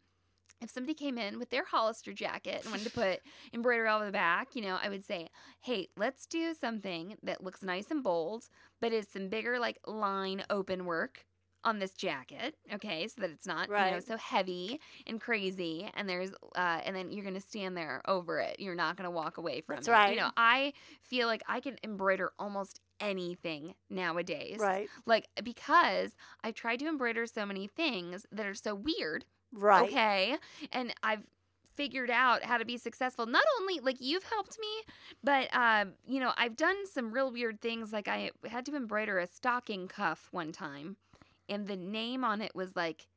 If 0.62 0.70
somebody 0.70 0.94
came 0.94 1.18
in 1.18 1.40
with 1.40 1.50
their 1.52 1.64
Hollister 1.66 2.12
jacket 2.14 2.62
and 2.64 2.72
wanted 2.72 2.84
to 2.86 2.90
put 2.92 3.22
embroidery 3.54 3.88
all 3.88 3.98
over 3.98 4.06
the 4.08 4.12
back, 4.12 4.56
you 4.56 4.62
know, 4.62 4.78
I 4.82 4.90
would 4.90 5.06
say, 5.06 5.30
"Hey, 5.62 5.88
let's 5.98 6.26
do 6.26 6.54
something 6.54 7.18
that 7.24 7.44
looks 7.44 7.64
nice 7.64 7.90
and 7.92 8.04
bold, 8.04 8.50
but 8.82 8.92
is 8.94 9.08
some 9.08 9.30
bigger 9.30 9.58
like 9.60 9.80
line 9.88 10.44
open 10.50 10.86
work 10.86 11.26
on 11.64 11.80
this 11.80 11.94
jacket, 11.94 12.56
okay, 12.74 13.08
so 13.08 13.22
that 13.22 13.30
it's 13.32 13.46
not 13.46 13.70
you 13.76 13.86
know 13.86 14.00
Right. 14.00 14.02
so 14.02 14.18
heavy 14.18 14.80
and 15.08 15.22
crazy, 15.22 15.90
and 15.94 16.10
there's 16.10 16.32
uh, 16.56 16.82
and 16.86 16.96
then 16.96 17.12
you're 17.12 17.26
gonna 17.26 17.40
stand 17.42 17.78
there 17.78 18.02
over 18.08 18.40
it. 18.40 18.60
You're 18.60 18.76
not 18.76 18.96
gonna 18.98 19.12
walk 19.12 19.38
away 19.38 19.62
from 19.62 19.76
That's 19.76 19.88
it. 19.88 20.02
right. 20.02 20.08
You 20.08 20.18
know, 20.18 20.30
I 20.38 20.74
feel 21.02 21.28
like 21.28 21.44
I 21.48 21.60
can 21.62 21.78
embroider 21.84 22.32
almost 22.40 22.82
anything 23.00 23.76
nowadays, 23.90 24.70
right. 24.70 24.92
Like 25.06 25.28
because 25.44 26.16
I've 26.44 26.56
tried 26.56 26.80
to 26.80 26.88
embroider 26.88 27.26
so 27.26 27.46
many 27.46 27.68
things 27.68 28.26
that 28.32 28.46
are 28.46 28.54
so 28.54 28.76
weird, 28.76 29.26
Right. 29.52 29.88
okay, 29.88 30.38
and 30.72 30.94
I've 31.04 31.24
figured 31.76 32.12
out 32.12 32.44
how 32.44 32.58
to 32.58 32.66
be 32.66 32.78
successful 32.78 33.26
not 33.26 33.44
only 33.62 33.80
like 33.80 33.96
you've 34.02 34.24
helped 34.24 34.60
me 34.60 34.94
but 35.24 35.48
um 35.56 35.94
you 36.06 36.20
know 36.20 36.34
i've 36.36 36.58
done 36.58 36.76
some 36.86 37.10
real 37.10 37.32
weird 37.32 37.62
things 37.62 37.94
like 37.94 38.10
i 38.10 38.30
had 38.50 38.66
to 38.66 38.76
embroider 38.76 39.18
a 39.18 39.26
stocking 39.26 39.88
cuff 39.88 40.28
one 40.32 40.52
time 40.52 40.98
and 41.48 41.68
the 41.68 41.78
name 41.78 42.26
on 42.26 42.42
it 42.42 42.54
was 42.54 42.76
like 42.76 43.08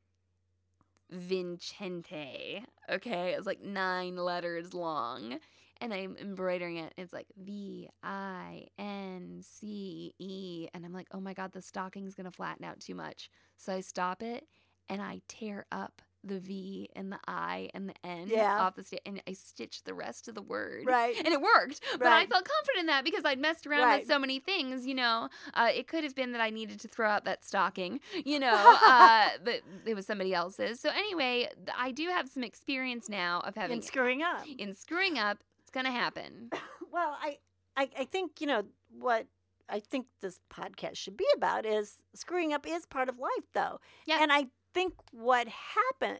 Vincente. 1.13 2.65
Okay, 2.89 3.33
it 3.33 3.37
was 3.37 3.45
like 3.45 3.61
nine 3.61 4.15
letters 4.15 4.73
long. 4.73 5.39
And 5.81 5.93
I'm 5.93 6.15
embroidering 6.19 6.77
it. 6.77 6.93
It's 6.97 7.13
like 7.13 7.27
V 7.37 7.89
I 8.01 8.67
N 8.79 9.41
C 9.41 10.13
E. 10.17 10.67
And 10.73 10.85
I'm 10.85 10.93
like, 10.93 11.07
oh 11.11 11.19
my 11.19 11.33
God, 11.33 11.51
the 11.51 11.61
stocking's 11.61 12.15
going 12.15 12.25
to 12.25 12.31
flatten 12.31 12.63
out 12.63 12.79
too 12.79 12.95
much. 12.95 13.29
So 13.57 13.73
I 13.73 13.81
stop 13.81 14.23
it 14.23 14.47
and 14.87 15.01
I 15.01 15.21
tear 15.27 15.65
up 15.71 16.01
the 16.23 16.39
V 16.39 16.89
and 16.95 17.11
the 17.11 17.19
I 17.27 17.69
and 17.73 17.89
the 17.89 17.93
N 18.03 18.27
Yeah. 18.27 18.61
off 18.61 18.75
the 18.75 18.83
sti- 18.83 18.99
and 19.05 19.21
I 19.27 19.33
stitched 19.33 19.85
the 19.85 19.93
rest 19.93 20.27
of 20.27 20.35
the 20.35 20.41
word. 20.41 20.85
Right. 20.85 21.15
And 21.17 21.27
it 21.27 21.41
worked. 21.41 21.81
Right. 21.91 21.99
But 21.99 22.07
I 22.07 22.25
felt 22.25 22.45
confident 22.45 22.79
in 22.81 22.85
that 22.87 23.03
because 23.03 23.23
I'd 23.25 23.39
messed 23.39 23.67
around 23.67 23.81
Right. 23.81 23.99
with 24.01 24.07
so 24.07 24.17
many 24.19 24.39
things, 24.39 24.85
you 24.85 24.95
know. 24.95 25.29
Uh, 25.53 25.69
it 25.73 25.87
could 25.87 26.03
have 26.03 26.15
been 26.15 26.31
that 26.31 26.41
I 26.41 26.49
needed 26.49 26.79
to 26.81 26.87
throw 26.87 27.09
out 27.09 27.25
that 27.25 27.43
stocking, 27.43 27.99
you 28.25 28.39
know, 28.39 28.77
uh, 28.85 29.29
but 29.43 29.61
it 29.85 29.95
was 29.95 30.05
somebody 30.05 30.33
else's. 30.33 30.79
So 30.79 30.89
anyway, 30.89 31.49
I 31.77 31.91
do 31.91 32.07
have 32.09 32.29
some 32.29 32.43
experience 32.43 33.09
now 33.09 33.41
of 33.41 33.55
having 33.55 33.75
And 33.75 33.83
screwing 33.83 34.21
up. 34.23 34.45
in 34.57 34.73
screwing 34.75 35.19
up. 35.19 35.43
It's 35.61 35.71
gonna 35.71 35.91
happen. 35.91 36.49
Well, 36.91 37.17
I, 37.19 37.39
I, 37.75 37.89
I 38.01 38.05
think 38.05 38.39
you 38.39 38.45
know 38.45 38.65
what 38.99 39.25
I 39.67 39.79
think 39.79 40.05
this 40.21 40.39
podcast 40.53 40.95
should 40.97 41.17
be 41.17 41.25
about 41.35 41.65
is 41.65 42.03
screwing 42.13 42.53
up 42.53 42.67
is 42.67 42.85
part 42.85 43.09
of 43.09 43.17
life, 43.17 43.47
though. 43.55 43.79
Yeah. 44.05 44.19
And 44.21 44.31
I 44.31 44.47
think 44.73 44.93
what 45.11 45.47
happened, 45.47 46.19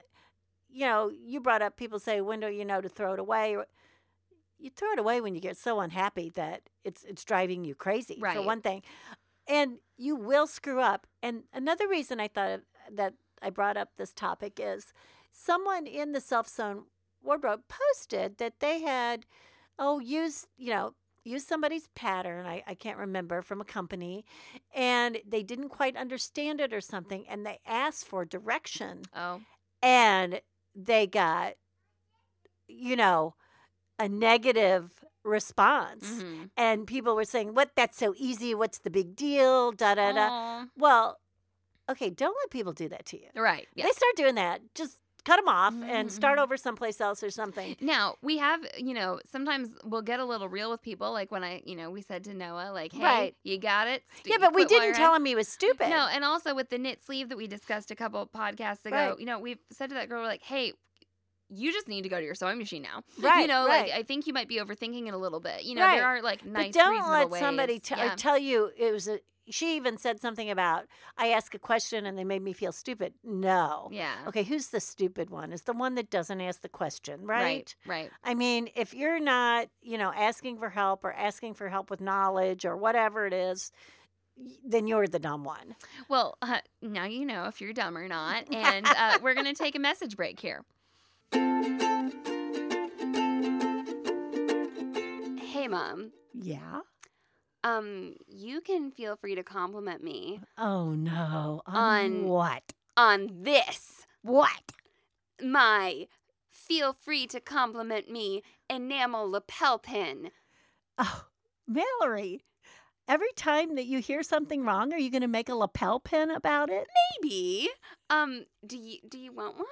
you 0.70 0.86
know, 0.86 1.10
you 1.10 1.40
brought 1.40 1.62
up 1.62 1.78
people 1.78 2.00
say, 2.00 2.22
"When 2.22 2.40
do 2.40 2.48
you 2.48 2.66
know 2.66 2.82
to 2.82 2.90
throw 2.90 3.14
it 3.14 3.20
away?" 3.20 3.58
You 4.60 4.70
throw 4.70 4.92
it 4.94 5.00
away 5.00 5.20
when 5.20 5.36
you 5.36 5.42
get 5.42 5.58
so 5.58 5.80
unhappy 5.80 6.30
that 6.32 6.70
it's 6.84 7.04
it's 7.04 7.24
driving 7.24 7.66
you 7.66 7.76
crazy. 7.76 8.18
Right. 8.22 8.38
For 8.38 8.42
one 8.42 8.62
thing, 8.62 8.82
and 9.48 9.80
you 9.98 10.16
will 10.16 10.48
screw 10.48 10.80
up. 10.80 11.08
And 11.22 11.44
another 11.54 11.88
reason 11.88 12.20
I 12.20 12.28
thought 12.28 12.52
of, 12.52 12.62
that 12.92 13.16
I 13.42 13.50
brought 13.50 13.78
up 13.78 13.90
this 13.98 14.14
topic 14.14 14.60
is 14.62 14.94
someone 15.32 15.86
in 15.86 16.14
the 16.14 16.22
self 16.22 16.48
sewn 16.48 16.86
wardrobe 17.22 17.64
posted 17.68 18.38
that 18.38 18.60
they 18.60 18.82
had 18.82 19.26
oh 19.80 20.00
used 20.00 20.48
you 20.58 20.70
know 20.70 20.94
used 21.24 21.48
somebody's 21.48 21.88
pattern 21.96 22.46
I, 22.46 22.64
I 22.68 22.74
can't 22.76 22.98
remember 22.98 23.42
from 23.42 23.62
a 23.62 23.66
company 23.66 24.26
and 24.76 25.20
they 25.28 25.44
didn't 25.44 25.70
quite 25.70 25.96
understand 25.96 26.60
it 26.60 26.74
or 26.74 26.82
something 26.82 27.26
and 27.30 27.46
they 27.46 27.60
asked 27.66 28.06
for 28.06 28.26
direction 28.26 29.04
Oh, 29.16 29.42
and 29.82 30.42
they 30.76 31.08
got, 31.08 31.54
you 32.68 32.96
know, 32.96 33.36
a 34.00 34.10
negative 34.10 35.04
response. 35.24 36.10
Mhm. 36.10 36.50
And 36.58 36.88
people 36.88 37.16
were 37.16 37.26
saying, 37.26 37.54
What? 37.54 37.72
That's 37.76 37.98
so 37.98 38.14
easy. 38.18 38.54
What's 38.56 38.80
the 38.80 38.90
big 38.90 39.16
deal? 39.16 39.72
Da 39.72 39.96
da 39.96 40.12
da. 40.12 40.66
Well, 40.78 41.20
okay, 41.90 42.10
don't 42.10 42.36
let 42.42 42.50
people 42.50 42.74
do 42.74 42.90
that 42.90 43.06
to 43.08 43.20
you. 43.22 43.30
Right. 43.36 43.68
Yeah. 43.76 43.86
They 43.86 43.92
start 43.92 44.16
doing 44.16 44.36
that, 44.36 44.62
just 44.74 44.98
cut 45.26 45.38
them 45.38 45.48
off 45.48 45.74
and 45.84 46.12
start 46.12 46.38
Mhm. 46.38 46.44
over 46.44 46.58
someplace 46.58 47.00
else 47.00 47.24
or 47.24 47.30
something. 47.32 47.78
Now 47.80 48.18
we 48.22 48.38
have, 48.40 48.60
you 48.78 48.94
know, 48.94 49.20
sometimes 49.26 49.70
we'll 49.84 50.02
get 50.02 50.20
a 50.20 50.26
little 50.26 50.50
real 50.50 50.70
with 50.70 50.82
people. 50.82 51.12
Like 51.14 51.32
when 51.32 51.44
I, 51.44 51.62
you 51.66 51.76
know, 51.76 51.90
we 51.90 52.02
said 52.02 52.24
to 52.26 52.34
Noah, 52.34 52.72
like, 52.74 52.92
"Hey, 52.92 53.04
Right. 53.04 53.36
you 53.44 53.58
got 53.58 53.88
it." 53.88 54.04
Yeah, 54.26 54.38
but 54.40 54.54
we 54.54 54.66
didn't 54.66 54.96
tell 54.96 55.14
him 55.16 55.24
he 55.26 55.36
was 55.36 55.48
stupid. 55.48 55.90
No, 55.90 56.08
and 56.12 56.24
also 56.26 56.54
with 56.54 56.70
the 56.70 56.78
knit 56.78 57.02
sleeve 57.02 57.30
that 57.30 57.38
we 57.38 57.48
discussed 57.48 57.90
a 57.90 57.96
couple 57.96 58.26
podcasts 58.28 58.86
ago, 58.86 58.96
Right. 59.12 59.20
you 59.20 59.26
know, 59.26 59.40
we've 59.40 59.60
said 59.72 59.90
to 59.90 59.96
that 59.96 60.10
girl, 60.10 60.22
we're 60.22 60.28
like, 60.28 60.44
"Hey, 60.44 60.74
you 61.50 61.72
just 61.72 61.88
need 61.88 62.02
to 62.02 62.10
go 62.10 62.18
to 62.20 62.26
your 62.26 62.36
sewing 62.36 62.58
machine 62.58 62.82
now." 62.82 63.04
Right, 63.20 63.42
You 63.42 63.48
know, 63.48 63.68
right. 63.68 63.88
like 63.90 63.92
I 64.00 64.04
think 64.04 64.28
you 64.28 64.34
might 64.34 64.48
be 64.48 64.58
overthinking 64.58 65.08
it 65.08 65.14
a 65.14 65.18
little 65.18 65.40
bit. 65.40 65.64
You 65.64 65.76
know, 65.76 65.84
Right. 65.86 65.98
there 65.98 66.06
are 66.08 66.22
like 66.22 66.44
nice, 66.46 66.74
but 66.74 66.80
don't 66.84 67.10
let 67.12 67.40
somebody 67.40 67.80
t- 67.80 67.96
yeah. 67.96 68.16
tell 68.16 68.38
you 68.38 68.72
it 68.76 68.92
was 68.92 69.08
a. 69.08 69.20
She 69.50 69.76
even 69.76 69.98
said 69.98 70.22
something 70.22 70.50
about 70.50 70.86
I 71.18 71.28
ask 71.30 71.54
a 71.54 71.60
question 71.60 72.06
and 72.06 72.18
they 72.18 72.24
made 72.24 72.42
me 72.42 72.54
feel 72.54 72.72
stupid. 72.72 73.14
No. 73.24 73.90
yeah. 73.92 74.16
Okay, 74.28 74.44
who's 74.44 74.68
the 74.68 74.80
stupid 74.80 75.30
one? 75.30 75.52
Is 75.52 75.64
the 75.64 75.74
one 75.74 75.96
that 75.96 76.10
doesn't 76.10 76.40
ask 76.40 76.62
the 76.62 76.70
question, 76.70 77.26
right? 77.26 77.44
Right. 77.44 77.76
Right. 77.86 78.12
I 78.24 78.34
mean, 78.36 78.70
if 78.76 78.94
you're 78.94 79.20
not, 79.20 79.68
you 79.82 79.98
know, 79.98 80.14
asking 80.16 80.60
for 80.60 80.70
help 80.70 81.04
or 81.04 81.12
asking 81.12 81.56
for 81.56 81.68
help 81.70 81.90
with 81.90 82.00
knowledge 82.02 82.66
or 82.66 82.78
whatever 82.78 83.26
it 83.26 83.34
is, 83.34 83.72
then 84.66 84.88
you're 84.88 85.08
the 85.08 85.20
dumb 85.20 85.44
one. 85.44 85.76
Well, 86.10 86.38
uh, 86.42 86.60
now 86.82 87.06
you 87.06 87.26
know 87.26 87.46
if 87.46 87.62
you're 87.62 87.74
dumb 87.74 87.98
or 87.98 88.08
not, 88.08 88.52
and 88.52 88.86
uh, 88.98 89.20
we're 89.22 89.36
gonna 89.36 89.54
take 89.54 89.76
a 89.76 89.80
message 89.80 90.16
break 90.16 90.40
here. 90.40 90.64
Hey, 95.38 95.68
mom. 95.68 96.12
Yeah. 96.34 96.82
Um, 97.64 98.16
you 98.28 98.60
can 98.62 98.92
feel 98.92 99.16
free 99.16 99.36
to 99.36 99.44
compliment 99.44 100.04
me 100.04 100.42
Oh 100.58 100.92
no. 100.92 101.62
On, 101.66 101.76
On- 101.76 102.24
what? 102.26 102.74
on 102.98 103.30
this. 103.44 104.06
What? 104.22 104.72
My 105.42 106.08
feel 106.52 106.94
free 106.94 107.26
to 107.28 107.40
compliment 107.40 108.10
me 108.10 108.44
enamel 108.70 109.30
lapel 109.30 109.80
pin. 109.80 110.32
Oh, 110.98 111.26
Mallory. 111.68 112.44
Every 113.08 113.32
time 113.36 113.76
that 113.76 113.86
you 113.86 114.00
hear 114.00 114.24
something 114.24 114.64
wrong, 114.64 114.94
are 114.94 114.98
you 114.98 115.10
going 115.12 115.22
to 115.24 115.28
make 115.28 115.50
a 115.50 115.56
lapel 115.56 116.00
pin 116.00 116.32
about 116.32 116.70
it? 116.70 116.88
Maybe. 117.22 117.70
Um, 118.10 118.46
do 118.66 118.78
you 118.78 119.00
do 119.08 119.18
you 119.18 119.32
want 119.34 119.58
one? 119.58 119.66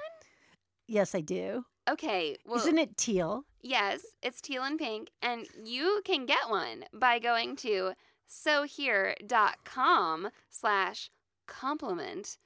Yes, 0.87 1.15
I 1.15 1.21
do. 1.21 1.65
Okay. 1.89 2.35
Well, 2.45 2.57
Isn't 2.57 2.77
it 2.77 2.97
teal? 2.97 3.45
Yes, 3.61 4.01
it's 4.21 4.41
teal 4.41 4.63
and 4.63 4.77
pink, 4.77 5.09
and 5.21 5.47
you 5.63 6.01
can 6.05 6.25
get 6.25 6.49
one 6.49 6.85
by 6.93 7.19
going 7.19 7.55
to 7.57 7.93
sewhere.com 8.27 10.29
slash 10.49 11.09
compliment. 11.47 12.37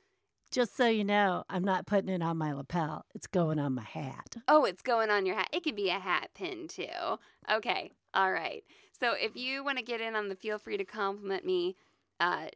Just 0.52 0.78
so 0.78 0.88
you 0.88 1.04
know, 1.04 1.44
I'm 1.50 1.64
not 1.64 1.86
putting 1.86 2.10
it 2.10 2.22
on 2.22 2.38
my 2.38 2.54
lapel. 2.54 3.06
It's 3.14 3.28
going 3.28 3.60
on 3.60 3.74
my 3.74 3.84
hat. 3.84 4.38
Oh, 4.48 4.66
it's 4.66 4.82
going 4.82 5.10
on 5.10 5.26
your 5.26 5.36
hat. 5.36 5.50
It 5.52 5.64
could 5.64 5.76
be 5.76 5.90
a 5.90 6.00
hat 6.00 6.30
pin 6.34 6.68
too. 6.68 7.18
Okay. 7.52 7.92
All 8.14 8.32
right. 8.32 8.64
So 8.98 9.14
if 9.20 9.36
you 9.36 9.64
want 9.64 9.80
to 9.80 9.84
get 9.84 10.02
in 10.02 10.16
on 10.16 10.30
the 10.30 10.36
feel 10.36 10.58
free 10.58 10.78
to 10.78 10.86
compliment 10.86 11.46
me 11.46 11.76
uh 12.20 12.48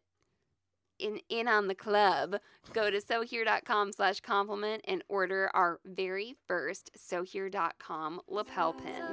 in 0.99 1.19
in 1.29 1.47
on 1.47 1.67
the 1.67 1.75
club, 1.75 2.37
go 2.73 2.89
to 2.89 3.01
sewhere.com 3.01 3.93
slash 3.93 4.19
compliment 4.19 4.83
and 4.87 5.03
order 5.07 5.49
our 5.53 5.79
very 5.85 6.35
first 6.47 6.91
sewhere.com 6.95 8.21
lapel 8.27 8.73
pin. 8.73 9.03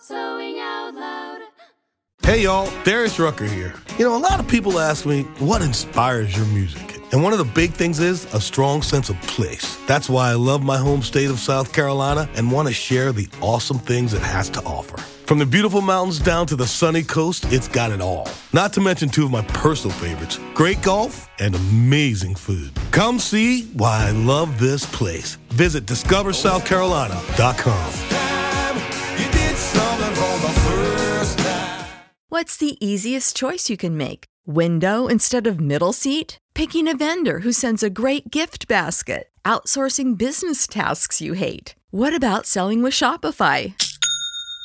Sewing 0.00 0.58
out 0.60 0.94
loud. 0.94 1.40
Hey 2.22 2.42
y'all, 2.42 2.70
Darius 2.84 3.18
Rucker 3.18 3.46
here. 3.46 3.74
You 3.98 4.04
know, 4.04 4.16
a 4.16 4.18
lot 4.18 4.40
of 4.40 4.46
people 4.46 4.78
ask 4.78 5.06
me, 5.06 5.22
what 5.40 5.62
inspires 5.62 6.36
your 6.36 6.46
music? 6.46 7.00
And 7.12 7.22
one 7.22 7.32
of 7.32 7.38
the 7.38 7.44
big 7.44 7.72
things 7.72 7.98
is 7.98 8.32
a 8.34 8.40
strong 8.40 8.82
sense 8.82 9.08
of 9.08 9.20
place. 9.22 9.76
That's 9.86 10.08
why 10.08 10.30
I 10.30 10.34
love 10.34 10.62
my 10.62 10.76
home 10.76 11.02
state 11.02 11.28
of 11.28 11.40
South 11.40 11.72
Carolina 11.72 12.28
and 12.34 12.52
want 12.52 12.68
to 12.68 12.74
share 12.74 13.10
the 13.10 13.28
awesome 13.40 13.78
things 13.78 14.14
it 14.14 14.22
has 14.22 14.48
to 14.50 14.62
offer. 14.62 15.02
From 15.30 15.38
the 15.38 15.46
beautiful 15.46 15.80
mountains 15.80 16.18
down 16.18 16.48
to 16.48 16.56
the 16.56 16.66
sunny 16.66 17.04
coast, 17.04 17.44
it's 17.52 17.68
got 17.68 17.92
it 17.92 18.00
all. 18.00 18.28
Not 18.52 18.72
to 18.72 18.80
mention 18.80 19.08
two 19.08 19.24
of 19.24 19.30
my 19.30 19.42
personal 19.42 19.96
favorites 19.96 20.40
great 20.54 20.82
golf 20.82 21.28
and 21.38 21.54
amazing 21.54 22.34
food. 22.34 22.72
Come 22.90 23.20
see 23.20 23.66
why 23.74 24.08
I 24.08 24.10
love 24.10 24.58
this 24.58 24.84
place. 24.86 25.36
Visit 25.50 25.86
discoversouthcarolina.com. 25.86 27.92
What's 32.28 32.56
the 32.56 32.76
easiest 32.84 33.36
choice 33.36 33.70
you 33.70 33.76
can 33.76 33.96
make? 33.96 34.24
Window 34.48 35.06
instead 35.06 35.46
of 35.46 35.60
middle 35.60 35.92
seat? 35.92 36.38
Picking 36.54 36.88
a 36.88 36.96
vendor 36.96 37.38
who 37.38 37.52
sends 37.52 37.84
a 37.84 37.90
great 37.90 38.32
gift 38.32 38.66
basket? 38.66 39.28
Outsourcing 39.44 40.18
business 40.18 40.66
tasks 40.66 41.20
you 41.20 41.34
hate? 41.34 41.76
What 41.92 42.14
about 42.14 42.46
selling 42.46 42.82
with 42.82 42.94
Shopify? 42.94 43.74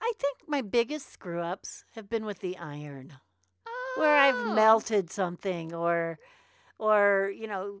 I 0.00 0.12
think 0.18 0.38
my 0.46 0.62
biggest 0.62 1.12
screw 1.12 1.40
ups 1.40 1.84
have 1.94 2.08
been 2.08 2.24
with 2.24 2.38
the 2.40 2.56
iron, 2.56 3.14
where 3.96 4.16
I've 4.16 4.36
Oh. 4.36 4.54
melted 4.54 5.10
something 5.10 5.74
or, 5.74 6.18
or 6.78 7.32
you 7.34 7.46
know, 7.46 7.80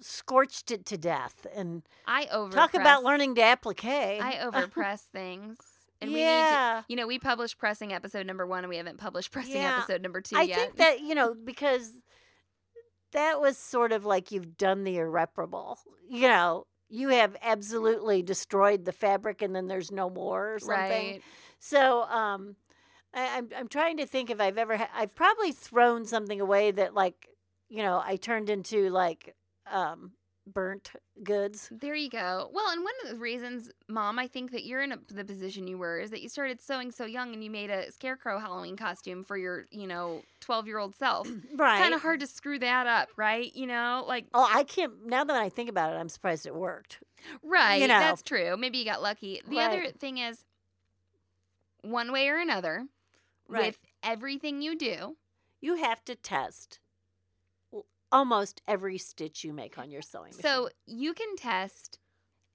scorched 0.00 0.70
it 0.70 0.86
to 0.86 0.96
death. 0.98 1.46
And 1.54 1.82
I 2.06 2.26
over 2.32 2.54
talk 2.56 2.74
about 2.74 3.04
learning 3.04 3.34
to 3.36 3.42
applique. 3.42 3.84
I 3.84 4.40
overpress 4.42 5.00
things. 5.12 5.58
And 6.00 6.12
we 6.12 6.20
Yeah. 6.20 6.42
need 6.42 6.48
to, 6.48 6.84
you 6.88 6.96
know, 6.96 7.06
we 7.06 7.18
published 7.18 7.58
pressing 7.58 7.92
episode 7.92 8.26
number 8.26 8.46
one 8.46 8.60
and 8.64 8.70
we 8.70 8.78
haven't 8.78 8.96
published 8.98 9.30
pressing 9.32 9.60
Yeah. 9.60 9.76
episode 9.76 10.00
number 10.00 10.22
two 10.22 10.36
I 10.36 10.46
yet. 10.46 10.58
think 10.58 10.76
that 10.78 11.00
you 11.00 11.14
know 11.14 11.34
because 11.34 11.92
that 13.12 13.40
was 13.40 13.58
sort 13.58 13.92
of 13.92 14.04
like 14.06 14.30
you've 14.30 14.56
done 14.56 14.84
the 14.84 14.96
irreparable. 14.98 15.78
You 16.08 16.28
know, 16.28 16.66
you 16.88 17.08
have 17.08 17.36
absolutely 17.42 18.22
destroyed 18.22 18.84
the 18.84 18.92
fabric, 18.92 19.42
and 19.42 19.54
then 19.54 19.66
there's 19.68 19.90
no 19.90 20.08
more 20.08 20.54
or 20.54 20.58
something. 20.58 20.78
right. 20.88 21.22
So, 21.60 22.02
um, 22.04 22.56
I, 23.14 23.38
I'm 23.38 23.48
I'm 23.56 23.68
trying 23.68 23.96
to 23.98 24.06
think 24.06 24.30
if 24.30 24.40
I've 24.40 24.58
ever 24.58 24.76
ha- 24.76 24.90
I've 24.94 25.14
probably 25.14 25.52
thrown 25.52 26.04
something 26.06 26.40
away 26.40 26.70
that 26.72 26.94
like 26.94 27.28
you 27.68 27.82
know 27.82 28.02
I 28.04 28.16
turned 28.16 28.50
into 28.50 28.88
like 28.90 29.34
um 29.70 30.12
burnt 30.46 30.92
goods. 31.22 31.68
There 31.70 31.94
you 31.94 32.10
go. 32.10 32.50
Well, 32.52 32.70
and 32.70 32.82
one 32.82 32.94
of 33.04 33.10
the 33.10 33.16
reasons, 33.16 33.70
Mom, 33.88 34.18
I 34.18 34.26
think 34.26 34.52
that 34.52 34.64
you're 34.64 34.82
in 34.82 34.92
a, 34.92 34.98
the 35.08 35.24
position 35.24 35.66
you 35.66 35.78
were 35.78 35.98
is 35.98 36.10
that 36.10 36.22
you 36.22 36.28
started 36.28 36.60
sewing 36.60 36.90
so 36.90 37.04
young 37.04 37.32
and 37.34 37.44
you 37.44 37.50
made 37.50 37.70
a 37.70 37.90
scarecrow 37.92 38.38
Halloween 38.38 38.76
costume 38.76 39.22
for 39.24 39.36
your, 39.36 39.66
you 39.70 39.86
know, 39.86 40.22
12 40.40 40.66
year 40.66 40.78
old 40.78 40.94
self. 40.96 41.28
Right. 41.56 41.78
Kind 41.78 41.94
of 41.94 42.00
hard 42.00 42.20
to 42.20 42.26
screw 42.26 42.58
that 42.60 42.86
up, 42.86 43.10
right? 43.16 43.54
You 43.54 43.66
know, 43.66 44.04
like, 44.08 44.26
Oh, 44.32 44.48
I 44.50 44.64
can't. 44.64 45.06
Now 45.06 45.24
that 45.24 45.36
I 45.36 45.50
think 45.50 45.68
about 45.68 45.92
it, 45.92 45.96
I'm 45.96 46.08
surprised 46.08 46.46
it 46.46 46.54
worked. 46.54 47.02
right. 47.42 47.80
know. 47.80 47.86
That's 47.86 48.22
true. 48.22 48.56
Maybe 48.56 48.78
you 48.78 48.84
got 48.86 49.02
lucky. 49.02 49.42
The 49.46 49.60
other 49.60 49.86
thing 49.98 50.18
is, 50.18 50.42
one 51.82 52.12
way 52.12 52.28
or 52.28 52.38
another, 52.38 52.86
Right. 53.48 53.66
with 53.66 53.78
everything 54.02 54.62
you 54.62 54.76
do, 54.76 55.16
You 55.60 55.76
have 55.76 56.04
to 56.06 56.14
test 56.14 56.78
almost 58.12 58.60
every 58.66 58.98
stitch 58.98 59.44
you 59.44 59.52
make 59.52 59.78
on 59.78 59.90
your 59.90 60.02
sewing 60.02 60.30
machine. 60.36 60.42
So 60.42 60.68
you 60.86 61.14
can 61.14 61.36
test 61.36 61.98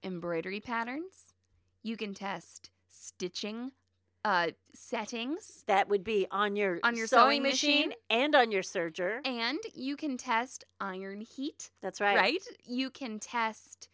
embroidery 0.03 0.59
patterns. 0.59 1.33
You 1.83 1.95
can 1.97 2.13
test 2.13 2.69
stitching 2.89 3.71
uh, 4.25 4.51
settings, 4.73 5.63
That 5.67 5.88
would 5.88 6.03
be 6.03 6.25
on 6.31 6.55
your 6.55 6.79
On 6.83 6.95
your 6.97 7.05
sewing, 7.05 7.21
sewing 7.25 7.43
machine, 7.43 7.77
machine. 7.89 7.93
and 8.09 8.33
on 8.35 8.51
your 8.51 8.63
serger. 8.63 9.19
and 9.23 9.59
you 9.75 9.95
can 9.95 10.17
test 10.17 10.63
iron 10.81 11.21
heat. 11.21 11.69
That's 11.83 12.01
right. 12.01 12.15
Right. 12.17 12.43
You 12.63 12.89
can 12.89 13.19
test. 13.19 13.88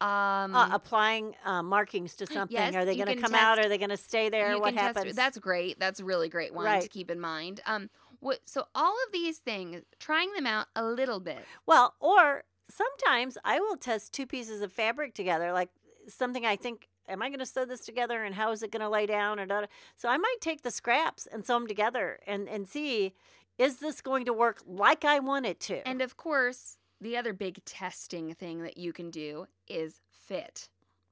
Um, 0.00 0.54
Uh, 0.54 0.68
applying 0.72 1.34
uh, 1.44 1.62
markings 1.62 2.16
to 2.16 2.26
something. 2.32 2.56
Yes, 2.56 2.74
Are 2.74 2.84
they 2.84 2.96
going 2.96 3.14
to 3.14 3.16
come 3.22 3.34
out? 3.34 3.58
Are 3.58 3.68
they 3.68 3.78
going 3.78 3.90
to 3.90 3.96
stay 3.96 4.28
there? 4.28 4.58
what 4.58 4.74
can 4.74 4.74
test- 4.74 4.98
happens? 4.98 5.16
that's 5.16 5.38
great. 5.38 5.78
That's 5.78 6.00
a 6.00 6.04
really 6.04 6.28
great 6.28 6.54
one 6.54 6.80
to 6.80 6.88
keep 6.88 7.10
in 7.10 7.20
mind. 7.20 7.60
Um, 7.66 7.90
what? 8.20 8.40
So 8.44 8.64
all 8.74 8.94
of 9.06 9.12
these 9.12 9.38
things, 9.38 9.82
trying 9.98 10.32
them 10.32 10.46
out 10.46 10.66
a 10.76 10.84
little 10.84 11.20
bit. 11.20 11.44
Well, 11.66 11.94
or 12.00 12.44
sometimes 12.68 13.36
I 13.44 13.60
will 13.60 13.76
test 13.76 14.12
two 14.12 14.26
pieces 14.26 14.60
of 14.62 14.72
fabric 14.72 15.14
together, 15.14 15.52
like 15.52 15.70
something 16.08 16.44
I 16.46 16.56
think, 16.56 16.88
am 17.08 17.22
I 17.22 17.28
going 17.28 17.40
to 17.40 17.46
sew 17.46 17.64
this 17.64 17.84
together 17.84 18.22
and 18.22 18.34
how 18.34 18.52
is 18.52 18.62
it 18.62 18.70
going 18.70 18.82
to 18.82 18.88
lay 18.88 19.06
down? 19.06 19.38
Da. 19.48 19.64
So 19.96 20.08
I 20.08 20.16
might 20.16 20.36
take 20.40 20.62
the 20.62 20.70
scraps 20.70 21.26
and 21.26 21.44
sew 21.44 21.54
them 21.58 21.66
together 21.66 22.20
and, 22.26 22.48
and 22.48 22.68
see, 22.68 23.14
is 23.58 23.78
this 23.78 24.00
going 24.00 24.24
to 24.26 24.32
work 24.32 24.62
like 24.66 25.04
I 25.04 25.18
want 25.18 25.46
it 25.46 25.60
to? 25.60 25.86
And 25.86 26.00
of 26.00 26.16
course, 26.16 26.78
the 27.00 27.16
other 27.16 27.32
big 27.32 27.64
testing 27.64 28.34
thing 28.34 28.62
that 28.62 28.76
you 28.76 28.92
can 28.92 29.10
do 29.10 29.46
is 29.68 30.00
fit. 30.10 30.68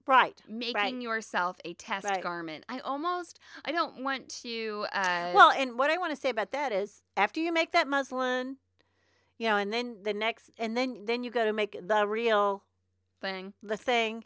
right. 0.07 0.40
Making 0.48 1.01
yourself 1.03 1.59
a 1.66 1.74
test 1.74 2.07
Right. 2.07 2.22
garment. 2.22 2.64
I 2.68 2.79
almost, 2.79 3.38
I 3.64 3.72
don't 3.72 4.03
want 4.03 4.29
to. 4.42 4.87
Uh, 4.92 5.33
Well, 5.35 5.51
and 5.51 5.79
what 5.79 5.90
I 5.90 5.98
want 5.98 6.14
to 6.14 6.20
say 6.20 6.31
about 6.31 6.51
that 6.53 6.72
is 6.72 7.03
after 7.16 7.40
you 7.40 7.53
make 7.53 7.72
that 7.72 7.87
muslin, 7.87 8.57
you 9.38 9.48
know, 9.48 9.57
and 9.57 9.70
then 9.72 10.03
the 10.03 10.14
next, 10.14 10.51
and 10.59 10.77
then 10.77 11.05
then 11.05 11.24
you 11.24 11.31
go 11.31 11.44
to 11.44 11.53
make 11.53 11.79
the 11.87 12.07
real 12.07 12.64
thing. 13.20 13.53
the 13.62 13.77
thing, 13.77 14.24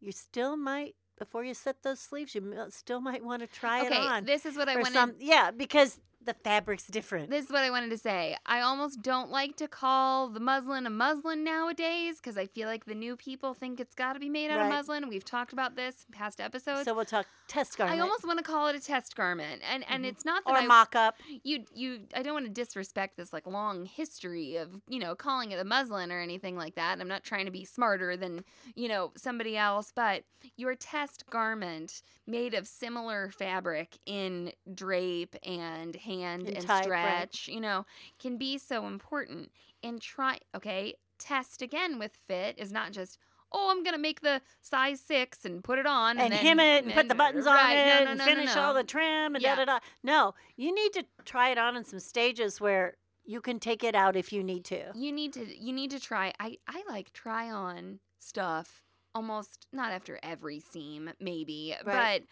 you 0.00 0.12
still 0.12 0.56
might 0.56 0.94
before 1.18 1.42
you 1.44 1.54
set 1.54 1.82
those 1.82 1.98
sleeves, 1.98 2.34
you 2.34 2.66
still 2.70 3.00
might 3.00 3.24
want 3.24 3.40
to 3.40 3.46
try 3.46 3.84
Okay, 3.84 3.96
it 3.96 4.08
on. 4.08 4.24
this 4.24 4.44
is 4.46 4.56
what 4.56 4.68
I 4.68 4.80
some, 4.84 5.14
yeah, 5.18 5.50
because 5.50 5.98
the 6.26 6.34
fabric's 6.34 6.86
different. 6.86 7.30
This 7.30 7.46
is 7.46 7.50
what 7.50 7.62
I 7.62 7.70
wanted 7.70 7.90
to 7.90 7.98
say. 7.98 8.36
I 8.44 8.60
almost 8.60 9.00
don't 9.02 9.30
like 9.30 9.56
to 9.56 9.68
call 9.68 10.28
the 10.28 10.40
muslin 10.40 10.86
a 10.86 10.90
muslin 10.90 11.44
nowadays 11.44 12.16
because 12.18 12.36
I 12.36 12.46
feel 12.46 12.68
like 12.68 12.84
the 12.84 12.94
new 12.94 13.16
people 13.16 13.54
think 13.54 13.80
it's 13.80 13.94
got 13.94 14.12
to 14.14 14.18
be 14.20 14.28
made 14.28 14.50
out 14.50 14.60
of 14.60 14.68
muslin. 14.68 15.08
We've 15.08 15.24
talked 15.24 15.52
about 15.52 15.76
this 15.76 16.04
in 16.08 16.12
past 16.18 16.40
episodes. 16.40 16.84
so 16.84 16.94
we'll 16.94 17.04
talk 17.04 17.26
test 17.48 17.78
garment 17.78 17.98
I 17.98 18.02
almost 18.02 18.26
want 18.26 18.38
to 18.38 18.44
call 18.44 18.66
it 18.66 18.76
a 18.76 18.80
test 18.80 19.14
garment, 19.16 19.62
and 19.72 19.84
and 19.88 20.04
Mhm. 20.04 20.08
it's 20.08 20.24
not 20.24 20.44
that 20.44 20.52
or 20.52 20.58
I 20.58 20.66
mock 20.66 20.94
up. 20.96 21.16
you 21.44 21.64
you 21.72 22.00
I 22.14 22.22
don't 22.22 22.34
want 22.34 22.46
to 22.46 22.52
disrespect 22.52 23.16
this 23.16 23.32
like 23.32 23.46
long 23.46 23.86
history 23.86 24.56
of 24.56 24.80
you 24.88 24.98
know 24.98 25.14
calling 25.14 25.52
it 25.52 25.58
a 25.60 25.64
muslin 25.64 26.10
or 26.12 26.20
anything 26.20 26.56
like 26.56 26.74
that. 26.74 27.00
I'm 27.00 27.08
not 27.08 27.22
trying 27.24 27.44
to 27.46 27.52
be 27.52 27.64
smarter 27.64 28.16
than 28.16 28.44
you 28.74 28.88
know 28.88 29.12
somebody 29.16 29.56
else, 29.56 29.92
but 29.94 30.24
your 30.56 30.74
test 30.74 31.24
garment 31.30 32.02
made 32.26 32.54
of 32.54 32.66
similar 32.66 33.30
fabric 33.30 33.98
in 34.04 34.52
drape 34.74 35.36
and 35.44 35.94
hand 35.94 36.15
And 36.24 36.48
and 36.48 36.66
type, 36.66 36.88
right. 36.88 37.00
stretch, 37.30 37.48
you 37.48 37.60
know, 37.60 37.86
can 38.18 38.36
be 38.38 38.58
so 38.58 38.86
important. 38.86 39.50
And 39.82 40.00
try 40.00 40.38
okay, 40.54 40.94
test 41.18 41.62
again 41.62 41.98
with 41.98 42.16
fit 42.16 42.58
is 42.58 42.72
not 42.72 42.92
just. 42.92 43.18
Oh, 43.52 43.70
I'm 43.70 43.84
gonna 43.84 43.96
make 43.96 44.22
the 44.22 44.42
size 44.60 45.00
six 45.00 45.44
and 45.44 45.62
put 45.62 45.78
it 45.78 45.86
on, 45.86 46.18
And, 46.18 46.34
and, 46.34 46.46
hem 46.46 46.58
it 46.58 46.84
and 46.84 46.92
put 46.92 47.08
the 47.08 47.14
buttons 47.14 47.46
on 47.46 47.56
it 47.70 47.86
no, 47.86 48.04
no, 48.04 48.10
and 48.10 48.18
no, 48.18 48.24
no, 48.24 48.24
finish 48.24 48.56
all 48.56 48.74
the 48.74 48.82
trim 48.82 49.36
and 49.36 49.40
Yeah. 49.42 49.54
da 49.54 49.64
da 49.64 49.78
da. 49.78 49.84
No, 50.02 50.34
you 50.56 50.74
need 50.74 50.92
to 50.94 51.04
try 51.24 51.50
it 51.50 51.56
on 51.56 51.76
in 51.76 51.84
some 51.84 52.00
stages 52.00 52.60
where 52.60 52.96
you 53.24 53.40
can 53.40 53.60
take 53.60 53.84
it 53.84 53.94
out 53.94 54.16
if 54.16 54.32
you 54.32 54.42
need 54.42 54.64
to. 54.66 54.90
you 54.96 55.12
need 55.12 55.32
to 55.34 55.56
you 55.56 55.72
need 55.72 55.92
to 55.92 56.00
try 56.00 56.32
i 56.40 56.58
i 56.68 56.82
like 56.88 57.12
try 57.12 57.48
on 57.50 58.00
stuff 58.18 58.82
almost 59.14 59.68
not 59.72 59.92
after 59.92 60.18
every 60.24 60.58
seam 60.60 61.10
maybe 61.20 61.74
Right. 61.84 62.22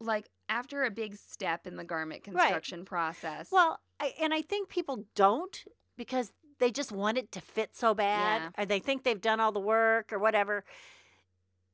but 0.00 0.06
like 0.06 0.28
after 0.48 0.84
a 0.84 0.90
big 0.90 1.16
step 1.16 1.66
in 1.66 1.76
the 1.76 1.84
garment 1.84 2.22
Right. 2.26 2.40
construction 2.40 2.84
process 2.84 3.50
Well, 3.52 3.80
I, 4.00 4.14
and 4.20 4.32
I 4.32 4.42
think 4.42 4.68
people 4.68 5.04
don't 5.14 5.64
because 5.96 6.32
they 6.58 6.70
just 6.70 6.90
want 6.92 7.18
it 7.18 7.30
to 7.32 7.40
fit 7.40 7.76
so 7.76 7.94
bad, 7.94 8.42
Yeah. 8.56 8.62
or 8.62 8.66
they 8.66 8.78
think 8.80 9.04
they've 9.04 9.20
done 9.20 9.38
all 9.40 9.52
the 9.52 9.60
work 9.60 10.12
or 10.12 10.18
whatever, 10.18 10.64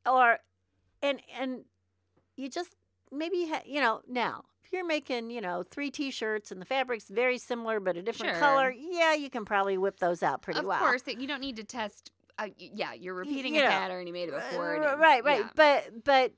or 0.07 0.39
and 1.03 1.21
and 1.39 1.65
you 2.37 2.49
just 2.49 2.75
maybe 3.13 3.39
you, 3.39 3.49
ha- 3.55 3.63
you 3.65 3.81
know 3.81 4.01
now 4.09 4.45
if 4.65 4.73
you're 4.73 4.85
making 4.87 5.31
you 5.31 5.41
know 5.41 5.63
three 5.71 5.91
t-shirts 5.91 6.51
and 6.51 6.61
the 6.61 6.67
fabric's 6.67 7.09
very 7.09 7.39
similar 7.39 7.81
but 7.81 7.97
a 7.97 8.03
different 8.03 8.33
Sure. 8.33 8.41
color, 8.41 8.71
yeah, 8.77 9.15
you 9.15 9.31
can 9.31 9.45
probably 9.45 9.79
whip 9.79 9.99
those 10.01 10.23
out 10.23 10.43
pretty 10.43 10.61
of 10.61 10.67
well. 10.67 10.77
Of 10.77 10.81
course 10.83 11.03
you 11.07 11.27
don't 11.27 11.41
need 11.41 11.57
to 11.57 11.65
test 11.65 12.11
uh, 12.39 12.49
yeah 12.59 12.93
you're 12.93 13.15
repeating 13.15 13.55
you 13.55 13.61
a 13.61 13.65
know, 13.65 13.71
pattern 13.71 14.07
you 14.07 14.13
made 14.13 14.29
it 14.29 14.35
before 14.35 14.81
right, 14.99 15.23
right, 15.25 15.41
yeah. 15.45 15.51
but 15.55 16.05
but 16.05 16.33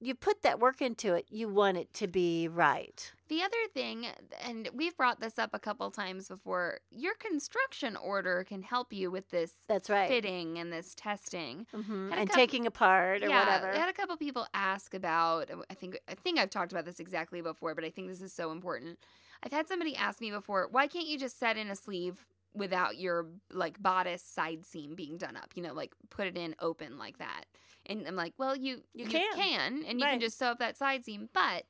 you 0.00 0.14
put 0.14 0.42
that 0.42 0.58
work 0.58 0.80
into 0.80 1.14
it, 1.14 1.26
you 1.30 1.48
want 1.48 1.76
it 1.76 1.92
to 1.94 2.06
be 2.08 2.48
right. 2.48 3.12
The 3.28 3.42
other 3.42 3.56
thing, 3.74 4.06
and 4.42 4.68
we've 4.74 4.96
brought 4.96 5.20
this 5.20 5.38
up 5.38 5.50
a 5.52 5.58
couple 5.58 5.88
times 5.90 6.28
before, 6.28 6.80
your 6.90 7.14
construction 7.14 7.94
order 7.96 8.42
can 8.42 8.62
help 8.62 8.92
you 8.92 9.10
with 9.10 9.30
this 9.30 9.52
That's 9.68 9.88
right. 9.90 10.08
fitting 10.08 10.58
and 10.58 10.72
this 10.72 10.94
testing. 10.96 11.66
hmm 11.72 12.12
And 12.12 12.28
coup- 12.28 12.34
taking 12.36 12.66
apart 12.66 13.22
or 13.22 13.28
yeah, 13.28 13.44
whatever. 13.44 13.70
I 13.72 13.76
had 13.76 13.88
a 13.88 13.92
couple 13.92 14.16
people 14.16 14.46
ask 14.54 14.94
about. 14.94 15.50
I 15.70 15.74
think 15.74 15.98
I 16.08 16.14
think 16.14 16.38
I've 16.38 16.50
talked 16.50 16.72
about 16.72 16.86
this 16.86 16.98
exactly 16.98 17.40
before, 17.40 17.74
but 17.74 17.84
I 17.84 17.90
think 17.90 18.08
this 18.08 18.22
is 18.22 18.32
so 18.32 18.50
important. 18.50 18.98
I've 19.42 19.52
had 19.52 19.68
somebody 19.68 19.94
ask 19.96 20.20
me 20.20 20.30
before, 20.30 20.68
why 20.70 20.86
can't 20.86 21.06
you 21.06 21.18
just 21.18 21.38
set 21.38 21.56
in 21.56 21.68
a 21.68 21.76
sleeve 21.76 22.26
without 22.54 22.96
your 22.98 23.26
like 23.52 23.80
bodice 23.82 24.22
side 24.22 24.64
seam 24.66 24.94
being 24.94 25.16
done 25.18 25.36
up? 25.36 25.52
You 25.54 25.62
know, 25.62 25.72
like 25.72 25.92
put 26.10 26.26
it 26.26 26.36
in 26.36 26.54
open 26.60 26.98
like 26.98 27.18
that. 27.18 27.44
And 27.86 28.06
I'm 28.06 28.16
like, 28.16 28.34
well, 28.38 28.56
you 28.56 28.82
You 28.94 29.06
can. 29.06 29.22
can, 29.34 29.84
and 29.88 29.98
you 30.00 30.04
Right. 30.06 30.12
can 30.12 30.20
just 30.20 30.38
sew 30.38 30.48
up 30.48 30.58
that 30.58 30.76
side 30.76 31.04
seam, 31.04 31.28
but 31.32 31.64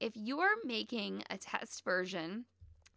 if 0.00 0.12
you're 0.16 0.64
making 0.64 1.22
a 1.30 1.36
test 1.36 1.84
version 1.84 2.44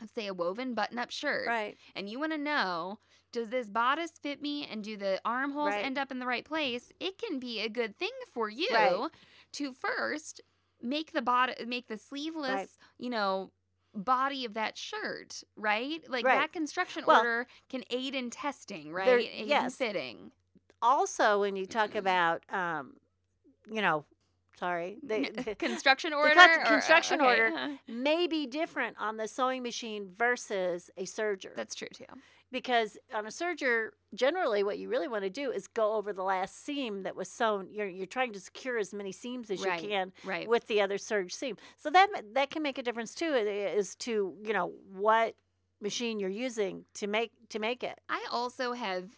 of 0.01 0.09
say 0.09 0.27
a 0.27 0.33
woven 0.33 0.73
button-up 0.73 1.11
shirt 1.11 1.47
Right. 1.47 1.77
and 1.95 2.09
you 2.09 2.19
want 2.19 2.31
to 2.31 2.37
know 2.37 2.99
does 3.31 3.49
this 3.49 3.69
bodice 3.69 4.11
fit 4.21 4.41
me 4.41 4.65
and 4.65 4.83
do 4.83 4.97
the 4.97 5.19
armholes 5.25 5.75
Right. 5.75 5.85
end 5.85 5.97
up 5.97 6.11
in 6.11 6.19
the 6.19 6.25
right 6.25 6.43
place 6.45 6.91
it 6.99 7.17
can 7.17 7.39
be 7.39 7.59
a 7.61 7.69
good 7.69 7.97
thing 7.97 8.09
for 8.33 8.49
you 8.49 8.67
Right. 8.73 9.11
to 9.53 9.71
first 9.71 10.41
make 10.81 11.11
the 11.13 11.21
body 11.21 11.53
make 11.67 11.87
the 11.87 11.97
sleeveless 11.97 12.77
you 12.97 13.09
know 13.09 13.51
body 13.95 14.45
of 14.45 14.53
that 14.55 14.77
shirt 14.77 15.43
right 15.55 16.01
like 16.09 16.25
Right. 16.25 16.35
that 16.39 16.51
construction 16.51 17.03
Well, 17.05 17.19
order 17.19 17.47
can 17.69 17.83
aid 17.89 18.15
in 18.15 18.29
testing 18.29 18.91
right 18.91 19.05
there- 19.05 19.19
aid 19.19 19.29
in 19.43 19.47
yes. 19.47 19.75
fitting 19.75 20.31
Also, 20.81 21.39
when 21.39 21.55
you 21.55 21.65
talk 21.65 21.95
about, 21.95 22.43
um, 22.51 22.97
you 23.71 23.81
know, 23.81 24.03
sorry, 24.59 24.97
the, 25.01 25.29
the 25.29 25.55
construction 25.59 26.11
the 26.11 26.17
order 26.17 26.37
or- 26.37 26.61
uh, 26.61 26.65
construction 26.67 27.21
okay, 27.21 27.29
order 27.29 27.55
uh, 27.55 27.69
may 27.87 28.27
be 28.27 28.45
different 28.45 28.97
on 28.99 29.15
the 29.17 29.27
sewing 29.27 29.63
machine 29.63 30.09
versus 30.17 30.89
a 30.97 31.03
serger. 31.03 31.55
that's 31.55 31.75
true 31.75 31.87
too 31.93 32.05
because 32.53 32.97
on 33.13 33.25
a 33.25 33.29
serger, 33.29 33.89
generally, 34.13 34.63
what 34.63 34.77
you 34.77 34.87
really 34.87 35.09
want 35.09 35.23
to 35.23 35.29
do 35.29 35.51
is 35.51 35.67
go 35.67 35.95
over 35.95 36.13
the 36.13 36.23
last 36.23 36.63
seam 36.63 37.03
that 37.03 37.15
was 37.15 37.27
sewn. 37.27 37.67
You're 37.71 37.89
you're 37.89 38.05
trying 38.05 38.31
to 38.33 38.39
secure 38.39 38.77
as 38.77 38.93
many 38.93 39.11
seams 39.11 39.51
as 39.51 39.59
Right, 39.65 39.81
you 39.81 39.89
can 39.89 40.13
right 40.23 40.47
with 40.47 40.67
the 40.67 40.79
other 40.79 40.97
serge 40.97 41.33
seam. 41.33 41.57
So 41.77 41.89
that 41.89 42.07
that 42.33 42.51
can 42.51 42.63
make 42.63 42.77
a 42.77 42.83
difference 42.83 43.13
too. 43.13 43.33
Is 43.33 43.95
to 43.95 44.35
you 44.45 44.53
know 44.53 44.71
what 44.93 45.35
machine 45.81 46.19
you're 46.19 46.29
using 46.29 46.85
to 46.93 47.07
make 47.07 47.31
to 47.49 47.59
make 47.59 47.83
it. 47.83 47.99
I 48.07 48.25
also 48.31 48.71
have 48.73 49.09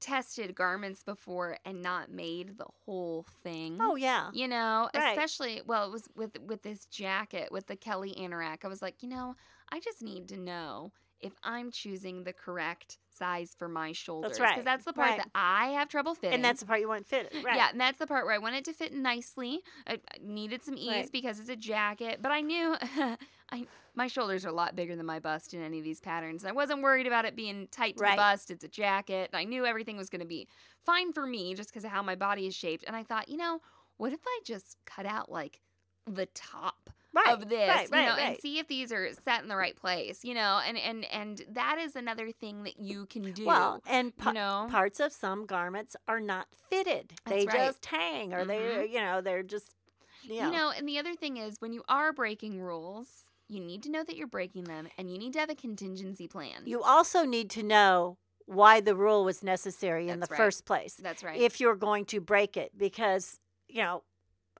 tested 0.00 0.54
garments 0.54 1.02
before 1.02 1.58
and 1.64 1.82
not 1.82 2.10
made 2.10 2.56
the 2.56 2.66
whole 2.84 3.26
thing. 3.42 3.78
Oh 3.80 3.96
yeah, 3.96 4.30
You 4.32 4.46
know, 4.46 4.88
Right. 4.94 5.10
especially 5.18 5.62
well, 5.66 5.88
it 5.88 5.90
was 5.92 6.08
with 6.14 6.38
with 6.46 6.62
this 6.62 6.86
jacket 6.86 7.50
with 7.50 7.66
the 7.66 7.76
Kelly 7.76 8.14
Anorak. 8.16 8.64
I 8.64 8.68
was 8.68 8.80
like, 8.82 9.02
you 9.02 9.08
know, 9.08 9.34
I 9.70 9.80
just 9.80 10.00
need 10.00 10.28
to 10.28 10.36
know 10.36 10.92
if 11.20 11.32
I'm 11.42 11.70
choosing 11.70 12.24
the 12.24 12.32
correct 12.32 12.98
size 13.10 13.54
for 13.58 13.68
my 13.68 13.92
shoulders. 13.92 14.30
That's 14.30 14.40
right, 14.40 14.50
Because 14.54 14.64
that's 14.64 14.84
the 14.84 14.92
part 14.92 15.08
right. 15.10 15.18
that 15.18 15.28
I 15.34 15.68
have 15.70 15.88
trouble 15.88 16.14
fitting. 16.14 16.34
and 16.34 16.44
that's 16.44 16.60
the 16.60 16.66
part 16.66 16.80
you 16.80 16.88
want 16.88 17.06
fitted. 17.06 17.42
Right. 17.44 17.56
Yeah, 17.56 17.70
and 17.70 17.80
that's 17.80 17.98
the 17.98 18.06
part 18.06 18.24
where 18.24 18.34
I 18.34 18.38
want 18.38 18.54
it 18.56 18.64
to 18.66 18.72
fit 18.72 18.92
nicely. 18.94 19.60
I, 19.86 19.94
I 19.94 19.98
needed 20.22 20.62
some 20.62 20.76
ease 20.76 20.88
Right. 20.88 21.12
because 21.12 21.40
it's 21.40 21.48
a 21.48 21.56
jacket, 21.56 22.20
but 22.22 22.30
I 22.30 22.40
knew 22.40 22.76
I 23.50 23.66
my 23.94 24.06
shoulders 24.06 24.44
are 24.44 24.50
a 24.50 24.52
lot 24.52 24.76
bigger 24.76 24.94
than 24.94 25.06
my 25.06 25.18
bust 25.18 25.54
in 25.54 25.60
any 25.60 25.78
of 25.78 25.84
these 25.84 26.00
patterns. 26.00 26.44
I 26.44 26.52
wasn't 26.52 26.82
worried 26.82 27.08
about 27.08 27.24
it 27.24 27.34
being 27.34 27.66
tight 27.72 27.96
to 27.96 28.04
Right. 28.04 28.12
the 28.12 28.16
bust. 28.18 28.50
It's 28.52 28.62
a 28.62 28.68
jacket. 28.68 29.30
I 29.34 29.42
knew 29.42 29.66
everything 29.66 29.96
was 29.96 30.08
going 30.08 30.20
to 30.20 30.26
be 30.26 30.46
fine 30.86 31.12
for 31.12 31.26
me 31.26 31.54
just 31.54 31.70
because 31.70 31.82
of 31.84 31.90
how 31.90 32.02
my 32.02 32.14
body 32.14 32.46
is 32.46 32.54
shaped. 32.54 32.84
And 32.86 32.94
I 32.94 33.02
thought, 33.02 33.28
you 33.28 33.36
know, 33.36 33.60
what 33.96 34.12
if 34.12 34.20
I 34.24 34.40
just 34.44 34.76
cut 34.86 35.04
out 35.04 35.32
like 35.32 35.58
the 36.06 36.26
top 36.26 36.90
Right, 37.14 37.32
of 37.32 37.48
this, 37.48 37.68
right, 37.68 37.88
you 37.90 37.96
right, 37.96 38.06
know, 38.06 38.14
and 38.16 38.36
see 38.38 38.58
if 38.58 38.68
these 38.68 38.92
are 38.92 39.08
set 39.24 39.42
in 39.42 39.48
the 39.48 39.56
right 39.56 39.74
place, 39.74 40.24
you 40.24 40.34
know, 40.34 40.60
and 40.66 40.76
and 40.76 41.04
and 41.06 41.42
that 41.50 41.78
is 41.78 41.96
another 41.96 42.30
thing 42.30 42.64
that 42.64 42.78
you 42.78 43.06
can 43.06 43.32
do. 43.32 43.46
Well, 43.46 43.82
and 43.86 44.16
pa- 44.16 44.30
you 44.30 44.34
know, 44.34 44.66
parts 44.70 45.00
of 45.00 45.12
some 45.12 45.46
garments 45.46 45.96
are 46.06 46.20
not 46.20 46.48
fitted. 46.68 47.14
they 47.26 47.44
That's 47.46 47.54
right. 47.56 47.66
just 47.66 47.86
hang, 47.86 48.34
or 48.34 48.44
they 48.44 48.58
Mhm. 48.58 48.90
you 48.92 49.00
know 49.00 49.20
they're 49.20 49.42
just 49.42 49.74
you 50.22 50.40
know, 50.40 50.46
You 50.46 50.52
know, 50.52 50.70
and 50.76 50.88
the 50.88 50.98
other 50.98 51.14
thing 51.14 51.38
is 51.38 51.60
when 51.60 51.72
you 51.72 51.82
are 51.88 52.12
breaking 52.12 52.60
rules, 52.60 53.24
you 53.48 53.60
need 53.60 53.82
to 53.84 53.90
know 53.90 54.04
that 54.04 54.16
you're 54.16 54.26
breaking 54.26 54.64
them 54.64 54.88
and 54.98 55.10
you 55.10 55.16
need 55.18 55.32
to 55.32 55.38
have 55.38 55.48
a 55.50 55.54
contingency 55.54 56.28
plan. 56.28 56.62
You 56.66 56.82
also 56.82 57.24
need 57.24 57.48
to 57.50 57.62
know 57.62 58.18
why 58.44 58.80
the 58.80 58.94
rule 58.94 59.24
was 59.24 59.42
necessary 59.42 60.08
in 60.08 60.20
the 60.20 60.26
right. 60.30 60.36
first 60.36 60.64
place 60.66 60.94
That's 61.02 61.22
right. 61.24 61.40
if 61.40 61.60
you're 61.60 61.76
going 61.76 62.04
to 62.06 62.20
break 62.20 62.56
it 62.56 62.76
because 62.76 63.38
you 63.68 63.82
know 63.82 64.02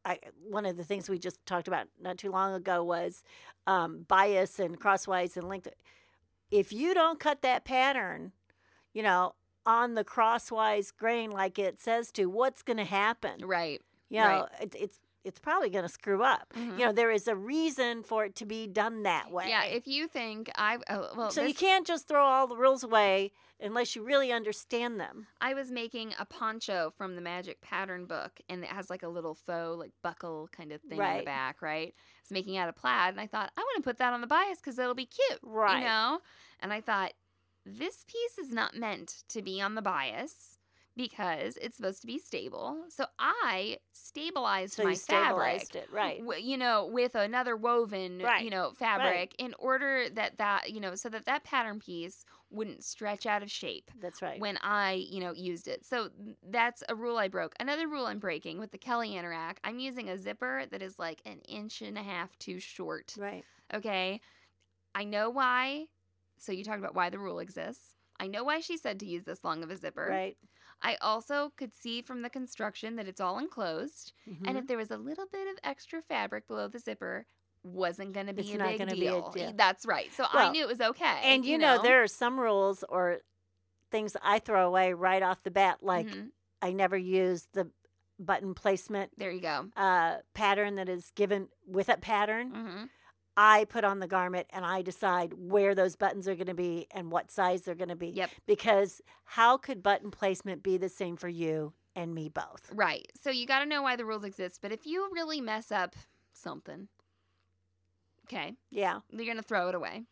I, 0.09 0.19
one 0.49 0.65
of 0.65 0.77
the 0.77 0.85
things 0.85 1.09
we 1.09 1.19
just 1.19 1.45
talked 1.45 1.69
about 1.69 1.87
not 2.01 2.17
too 2.17 2.31
long 2.31 2.55
ago 2.55 2.83
was 2.83 3.23
um, 3.67 4.07
bias 4.09 4.59
and 4.59 4.81
crosswise 4.81 5.37
and 5.37 5.49
length. 5.49 5.69
If 6.51 6.73
you 6.73 6.95
don't 6.95 7.21
cut 7.21 7.43
that 7.43 7.65
pattern, 7.65 8.33
you 8.95 9.03
know, 9.03 9.35
on 9.67 9.95
the 9.95 10.05
crosswise 10.05 10.91
grain 10.91 11.31
like 11.31 11.59
it 11.59 11.79
says 11.79 12.11
to, 12.13 12.27
what's 12.27 12.63
going 12.63 12.79
to 12.79 12.85
happen? 12.85 13.45
Right. 13.45 13.83
You 14.09 14.21
know, 14.21 14.25
right. 14.25 14.63
it, 14.63 14.75
it's 14.79 14.99
it's 15.29 15.39
probably 15.39 15.71
going 15.71 15.85
to 15.85 15.89
screw 15.89 16.23
up. 16.23 16.53
Mhm. 16.57 16.79
You 16.79 16.87
know, 16.87 16.93
there 16.93 17.11
is 17.11 17.29
a 17.29 17.37
reason 17.37 18.03
for 18.03 18.25
it 18.25 18.35
to 18.37 18.47
be 18.47 18.67
done 18.67 19.05
that 19.05 19.31
way. 19.31 19.49
Yeah, 19.49 19.65
if 19.65 19.87
you 19.87 20.09
think 20.09 20.51
I 20.57 20.79
oh, 20.91 21.11
well, 21.17 21.31
so 21.31 21.43
you 21.45 21.55
can't 21.55 21.87
just 21.87 22.09
throw 22.09 22.25
all 22.25 22.47
the 22.49 22.57
rules 22.57 22.83
away 22.83 23.33
unless 23.61 23.95
you 23.95 24.03
really 24.03 24.33
understand 24.33 24.99
them. 24.99 25.27
I 25.41 25.55
was 25.55 25.71
making 25.71 26.15
a 26.19 26.25
poncho 26.25 26.91
from 26.97 27.15
the 27.15 27.21
Magic 27.21 27.61
Pattern 27.61 28.07
book, 28.07 28.41
and 28.49 28.65
it 28.65 28.71
has 28.71 28.89
like 28.91 29.03
a 29.03 29.09
little 29.09 29.35
faux 29.35 29.79
like 29.79 29.93
buckle 30.03 30.49
kind 30.51 30.73
of 30.73 30.81
thing 30.83 31.01
on 31.01 31.19
the 31.19 31.25
back, 31.25 31.63
right? 31.63 31.95
It's 32.23 32.31
making 32.31 32.57
out 32.57 32.69
of 32.69 32.77
plaid, 32.77 33.11
and 33.15 33.21
I 33.21 33.27
thought 33.27 33.53
I 33.57 33.61
want 33.61 33.77
to 33.77 33.83
put 33.89 33.99
that 33.99 34.13
on 34.13 34.21
the 34.21 34.27
bias 34.27 34.59
because 34.59 34.79
it'll 34.79 34.95
be 34.95 35.07
cute, 35.07 35.39
Right. 35.43 35.79
You 35.79 35.85
know, 35.85 36.21
and 36.61 36.73
I 36.73 36.81
thought 36.81 37.13
this 37.67 38.05
piece 38.07 38.39
is 38.39 38.51
not 38.53 38.75
meant 38.77 39.25
to 39.29 39.43
be 39.43 39.61
on 39.61 39.75
the 39.75 39.83
bias 39.83 40.58
because 40.99 41.57
it's 41.63 41.77
supposed 41.77 42.03
to 42.03 42.07
be 42.07 42.19
stable. 42.19 42.85
So 42.91 43.07
I 43.19 43.79
stabilized 43.95 44.77
So 44.77 44.83
my 44.83 44.91
you 44.91 44.97
fabric 44.97 45.61
stabilized 45.61 45.77
it, 45.77 45.91
right? 45.91 46.25
w- 46.25 46.45
you 46.45 46.59
know, 46.59 46.87
with 46.87 47.15
another 47.15 47.57
woven, 47.57 48.21
Right, 48.23 48.45
you 48.45 48.51
know, 48.51 48.73
fabric 48.73 49.35
in 49.39 49.55
order 49.59 50.11
that 50.11 50.39
that, 50.39 50.71
you 50.73 50.81
know, 50.81 50.95
so 50.97 51.09
that 51.09 51.25
that 51.27 51.45
pattern 51.45 51.81
piece 51.81 52.25
wouldn't 52.51 52.85
stretch 52.85 53.27
out 53.27 53.43
of 53.43 53.51
shape 53.51 53.91
That's 54.03 54.23
right. 54.23 54.41
when 54.41 54.59
I, 54.63 54.93
you 54.95 55.21
know, 55.21 55.33
used 55.33 55.69
it. 55.69 55.85
So 55.87 56.11
that's 56.43 56.83
a 56.89 56.95
rule 56.95 57.17
I 57.19 57.29
broke. 57.29 57.55
Another 57.61 57.89
rule 57.89 58.07
I'm 58.07 58.19
breaking 58.19 58.59
with 58.59 58.73
the 58.73 58.79
Kelly 58.79 59.11
Anorak, 59.11 59.59
I'm 59.65 59.79
using 59.79 60.09
a 60.11 60.19
zipper 60.19 60.67
that 60.71 60.83
is 60.83 60.99
like 60.99 61.23
an 61.25 61.41
inch 61.49 61.83
and 61.83 61.97
a 61.99 62.03
half 62.03 62.37
too 62.39 62.59
short. 62.61 63.17
right. 63.17 63.45
Okay. 63.73 64.21
I 64.95 65.05
know 65.05 65.31
why. 65.31 65.87
So 66.39 66.53
you 66.53 66.65
talked 66.65 66.79
about 66.81 66.95
why 66.95 67.11
the 67.11 67.19
rule 67.19 67.39
exists. 67.39 67.95
I 68.21 68.27
know 68.27 68.45
why 68.45 68.61
she 68.61 68.77
said 68.77 69.01
to 69.01 69.07
use 69.07 69.25
this 69.25 69.45
long 69.45 69.63
of 69.63 69.71
a 69.71 69.77
zipper. 69.77 70.09
Right. 70.11 70.37
I 70.83 70.97
also 71.01 71.53
could 71.57 71.75
see 71.75 72.03
from 72.03 72.23
the 72.23 72.31
construction 72.31 72.97
that 72.97 73.09
it's 73.09 73.21
all 73.21 73.39
enclosed. 73.39 74.13
And 74.27 74.57
Mhm. 74.57 74.59
if 74.59 74.67
there 74.67 74.77
was 74.79 74.91
a 74.91 74.97
little 74.97 75.27
bit 75.27 75.49
of 75.49 75.59
extra 75.65 76.01
fabric 76.03 76.47
below 76.47 76.69
the 76.69 76.79
zipper, 76.79 77.27
wasn't 77.65 78.13
going 78.13 78.27
to 78.29 78.33
be 78.33 78.53
a 78.53 78.59
not 78.59 78.69
big 78.69 78.79
gonna 78.79 78.93
be 78.95 79.07
a 79.09 79.11
deal. 79.11 79.31
deal. 79.31 79.53
That's 79.57 79.85
right. 79.85 80.13
So 80.15 80.25
I 80.31 80.51
knew 80.51 80.63
it 80.63 80.69
was 80.69 80.81
okay. 80.81 81.21
and 81.25 81.45
you, 81.45 81.59
know, 81.59 81.83
there 81.83 82.03
are 82.03 82.07
some 82.09 82.39
rules 82.39 82.85
or 82.89 83.19
things 83.91 84.17
I 84.23 84.39
throw 84.39 84.67
away 84.67 84.93
right 84.93 85.23
off 85.23 85.43
the 85.43 85.51
bat, 85.51 85.79
like 85.83 86.07
Mhm. 86.07 86.31
I 86.63 86.73
never 86.73 86.97
use 86.97 87.49
the 87.53 87.71
button 88.21 88.53
placement 88.55 89.13
there 89.17 89.31
you 89.31 89.41
go. 89.41 89.71
uh, 89.77 90.19
pattern 90.35 90.75
that 90.77 90.89
is 90.89 91.11
given 91.13 91.49
with 91.67 91.89
a 91.89 91.97
pattern. 91.97 92.51
hmm 92.51 92.85
I 93.41 93.67
put 93.67 93.85
on 93.85 94.01
the 94.01 94.09
garment 94.09 94.49
and 94.51 94.67
I 94.67 94.83
decide 94.83 95.33
where 95.35 95.73
those 95.73 95.95
buttons 95.95 96.27
are 96.27 96.35
going 96.35 96.49
to 96.49 96.55
be 96.55 96.89
and 96.91 97.13
what 97.13 97.31
size 97.31 97.63
they're 97.63 97.77
going 97.77 97.89
to 97.89 97.95
be. 97.95 98.09
Yep. 98.09 98.31
Because 98.47 99.01
how 99.25 99.57
could 99.57 99.81
button 99.81 100.11
placement 100.11 100.65
be 100.65 100.77
the 100.77 100.89
same 100.89 101.17
for 101.17 101.29
you 101.29 101.73
and 101.95 102.13
me 102.13 102.29
both? 102.29 102.69
Right. 102.75 103.07
So 103.23 103.31
you 103.31 103.47
got 103.47 103.61
to 103.61 103.67
know 103.67 103.81
why 103.83 103.95
the 103.95 104.05
rules 104.05 104.25
exist. 104.25 104.59
But 104.61 104.73
if 104.73 104.87
you 104.87 105.09
really 105.13 105.41
mess 105.41 105.71
up 105.71 105.95
something, 106.33 106.89
okay, 108.27 108.55
Yeah. 108.73 109.01
you're 109.11 109.25
going 109.25 109.37
to 109.37 109.43
throw 109.45 109.69
it 109.69 109.77
away. 109.77 110.03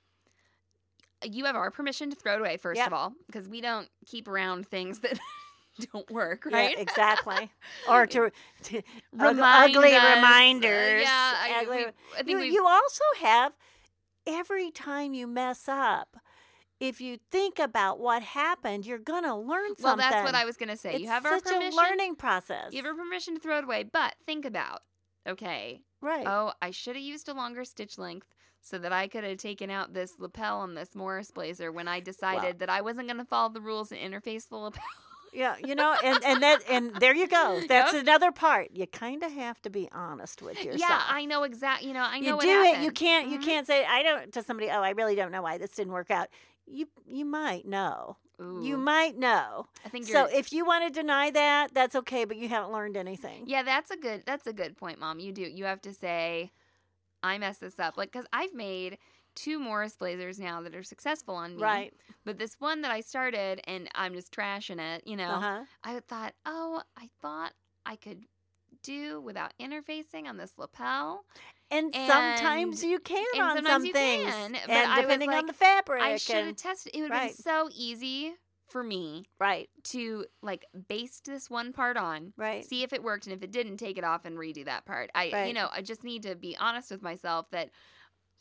You 1.25 1.47
have 1.47 1.57
our 1.57 1.73
permission 1.73 2.11
to 2.11 2.17
throw 2.17 2.35
it 2.35 2.41
away, 2.41 2.59
first 2.59 2.79
Yep. 2.79 2.87
of 2.87 2.93
all, 2.93 3.13
because 3.27 3.49
we 3.49 3.61
don't 3.61 3.89
keep 4.07 4.29
around 4.29 4.69
things 4.69 5.01
that 5.01 5.19
don't 5.93 6.11
work, 6.11 6.47
Yeah, 6.51 6.57
right? 6.57 6.79
exactly. 6.79 7.51
Or 7.89 8.07
to, 8.07 8.31
to 8.65 8.83
Remind 9.13 9.77
ugly 9.77 9.95
us, 9.95 10.05
uh, 10.05 10.15
reminders. 10.17 11.03
yeah, 11.03 11.35
I, 11.37 11.63
ugly- 11.63 11.77
we, 11.77 11.85
I 11.85 12.17
think 12.19 12.29
you, 12.29 12.39
we 12.39 12.51
you 12.51 12.67
also 12.67 13.05
have 13.21 13.57
every 14.27 14.71
time 14.71 15.15
you 15.15 15.27
mess 15.27 15.69
up, 15.69 16.17
if 16.81 17.01
you 17.01 17.19
think 17.31 17.59
about 17.59 17.99
what 18.01 18.23
happened, 18.23 18.85
you're 18.87 18.99
gonna 18.99 19.39
learn 19.39 19.77
something. 19.77 19.85
Well, 19.85 19.97
that's 19.97 20.25
what 20.25 20.35
I 20.35 20.45
was 20.45 20.57
going 20.57 20.69
to 20.69 20.77
say. 20.77 20.93
It's 20.95 21.01
you 21.01 21.09
have 21.09 21.25
our 21.25 21.39
such 21.41 21.53
a 21.53 21.71
learning 21.75 22.17
process. 22.17 22.73
You 22.73 22.79
have 22.79 22.87
our 22.87 22.95
permission 22.95 23.35
to 23.35 23.41
throw 23.41 23.59
it 23.59 23.65
away, 23.65 23.85
but 23.85 24.15
think 24.27 24.45
about, 24.45 24.83
okay, 25.27 25.81
right. 26.03 26.27
oh, 26.27 26.53
I 26.61 26.71
should 26.73 26.97
have 26.97 27.05
used 27.05 27.29
a 27.29 27.35
longer 27.35 27.65
stitch 27.65 27.97
length 27.97 28.27
so 28.61 28.79
that 28.79 28.93
I 28.93 29.07
could 29.09 29.23
have 29.25 29.39
taken 29.39 29.71
out 29.71 29.95
this 29.95 30.15
lapel 30.19 30.59
on 30.59 30.75
this 30.75 30.95
Morris 30.95 31.31
blazer 31.31 31.71
when 31.71 31.87
I 31.89 32.01
decided 32.01 32.59
that 32.59 32.69
I 32.69 32.81
wasn't 32.83 33.07
going 33.07 33.19
to 33.19 33.25
follow 33.25 33.49
the 33.53 33.61
rules 33.61 33.93
and 33.93 34.01
interface 34.01 34.49
the 34.49 34.57
lapel. 34.57 34.83
Yeah, 35.37 35.57
you 35.63 35.75
know, 35.75 35.95
and 36.03 36.25
and 36.25 36.43
that 36.43 36.63
and 36.69 36.95
there 36.97 37.15
you 37.15 37.29
go. 37.29 37.61
That's 37.69 37.93
another 37.93 38.33
part. 38.33 38.71
You 38.73 38.87
kind 38.87 39.23
of 39.23 39.31
have 39.33 39.61
to 39.63 39.71
be 39.71 39.89
honest 39.93 40.41
with 40.41 40.57
yourself. 40.65 40.81
Yeah, 40.81 41.03
I 41.07 41.27
know 41.27 41.43
exactly. 41.43 41.89
You 41.89 41.95
know, 41.95 42.03
I 42.05 42.21
know 42.21 42.41
you 42.41 42.49
do 42.49 42.63
it. 42.63 42.83
You 42.83 42.91
can't. 42.91 43.29
You 43.29 43.39
Mhm. 43.39 43.45
can't 43.45 43.67
say 43.67 43.85
I 43.85 44.03
don't 44.03 44.33
to 44.33 44.43
somebody. 44.43 44.71
Oh, 44.71 44.83
I 44.83 44.91
really 44.91 45.15
don't 45.15 45.31
know 45.31 45.43
why 45.43 45.59
this 45.59 45.71
didn't 45.73 45.93
work 45.93 46.11
out. 46.11 46.29
You 46.67 46.89
you 47.07 47.25
might 47.25 47.67
know. 47.67 48.17
You 48.39 48.77
might 48.77 49.17
know. 49.17 49.67
I 49.85 49.89
think 49.89 50.07
So 50.07 50.27
if 50.27 50.53
you 50.53 50.67
want 50.67 50.85
to 50.87 50.91
deny 50.91 51.31
that, 51.31 51.73
that's 51.73 51.95
okay. 51.97 52.25
But 52.27 52.37
you 52.37 52.49
haven't 52.51 52.71
learned 52.73 52.97
anything. 52.97 53.45
yeah, 53.47 53.63
that's 53.63 53.91
a 53.91 53.97
good. 53.97 54.25
That's 54.27 54.47
a 54.47 54.53
good 54.53 54.77
point, 54.77 54.99
Mom. 55.01 55.19
You 55.21 55.33
do. 55.33 55.43
You 55.43 55.65
have 55.65 55.81
to 55.83 55.95
say, 55.95 56.53
I 57.23 57.39
messed 57.39 57.61
this 57.61 57.79
up. 57.79 57.97
Like, 57.97 58.13
because 58.13 58.27
I've 58.33 58.53
made 58.53 58.99
two 59.37 59.61
Morris 59.61 59.97
blazers 59.97 60.41
now 60.41 60.61
that 60.63 60.75
are 60.75 60.83
successful 60.83 61.37
on 61.37 61.57
me. 61.57 61.63
Right. 61.63 61.95
But 62.25 62.39
this 62.39 62.57
one 62.59 62.83
that 62.83 62.91
I 62.91 63.01
started 63.03 63.61
and 63.69 63.89
I'm 63.95 64.15
just 64.15 64.33
trashing 64.33 64.81
it. 64.81 65.07
You 65.07 65.17
know. 65.17 65.31
Uh 65.31 65.41
huh. 65.41 65.65
I 65.85 66.01
thought, 66.01 66.35
oh, 66.45 66.83
I 66.97 67.09
thought 67.23 67.53
I 67.85 67.95
could 67.95 68.25
do 68.83 69.21
without 69.21 69.53
interfacing 69.61 70.27
on 70.27 70.37
this 70.37 70.53
lapel. 70.59 71.25
And, 71.71 71.93
sometimes 71.93 72.85
you 72.85 73.01
can 73.01 73.25
and 73.35 73.43
on 73.43 73.57
sometimes 73.57 73.83
some 73.83 73.87
you 73.87 73.93
things, 73.93 74.33
can, 74.33 74.53
but 74.53 74.71
and 74.71 75.01
depending 75.01 75.33
on 75.33 75.47
the 75.47 75.53
fabric. 75.53 76.03
I 76.03 76.17
should 76.17 76.47
have 76.47 76.57
tested. 76.57 76.95
It 76.95 77.03
would 77.03 77.11
have 77.11 77.21
right. 77.21 77.37
been 77.37 77.43
so 77.43 77.69
easy 77.75 78.35
for 78.69 78.85
me 78.85 79.25
right. 79.41 79.69
to 79.85 80.27
like 80.43 80.65
baste 80.89 81.25
this 81.25 81.51
one 81.51 81.73
part 81.73 81.97
on, 81.97 82.33
Right. 82.37 82.65
see 82.65 82.83
if 82.85 82.93
it 82.93 83.03
worked, 83.03 83.27
and 83.27 83.35
if 83.35 83.43
it 83.43 83.51
didn't, 83.51 83.79
take 83.79 83.99
it 83.99 84.05
off 84.05 84.25
and 84.25 84.37
redo 84.37 84.65
that 84.65 84.87
part. 84.87 85.11
I, 85.15 85.47
you 85.47 85.55
know, 85.55 85.69
I 85.73 85.83
just 85.83 86.05
need 86.05 86.23
to 86.23 86.35
be 86.37 86.57
honest 86.57 86.91
with 86.91 87.03
myself 87.03 87.47
that, 87.51 87.71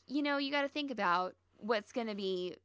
you 0.08 0.22
know, 0.22 0.38
you 0.38 0.52
got 0.52 0.62
to 0.64 0.68
think 0.70 0.92
about 0.92 1.34
what's 1.58 1.92
going 1.92 2.08
to 2.08 2.16
be, 2.16 2.56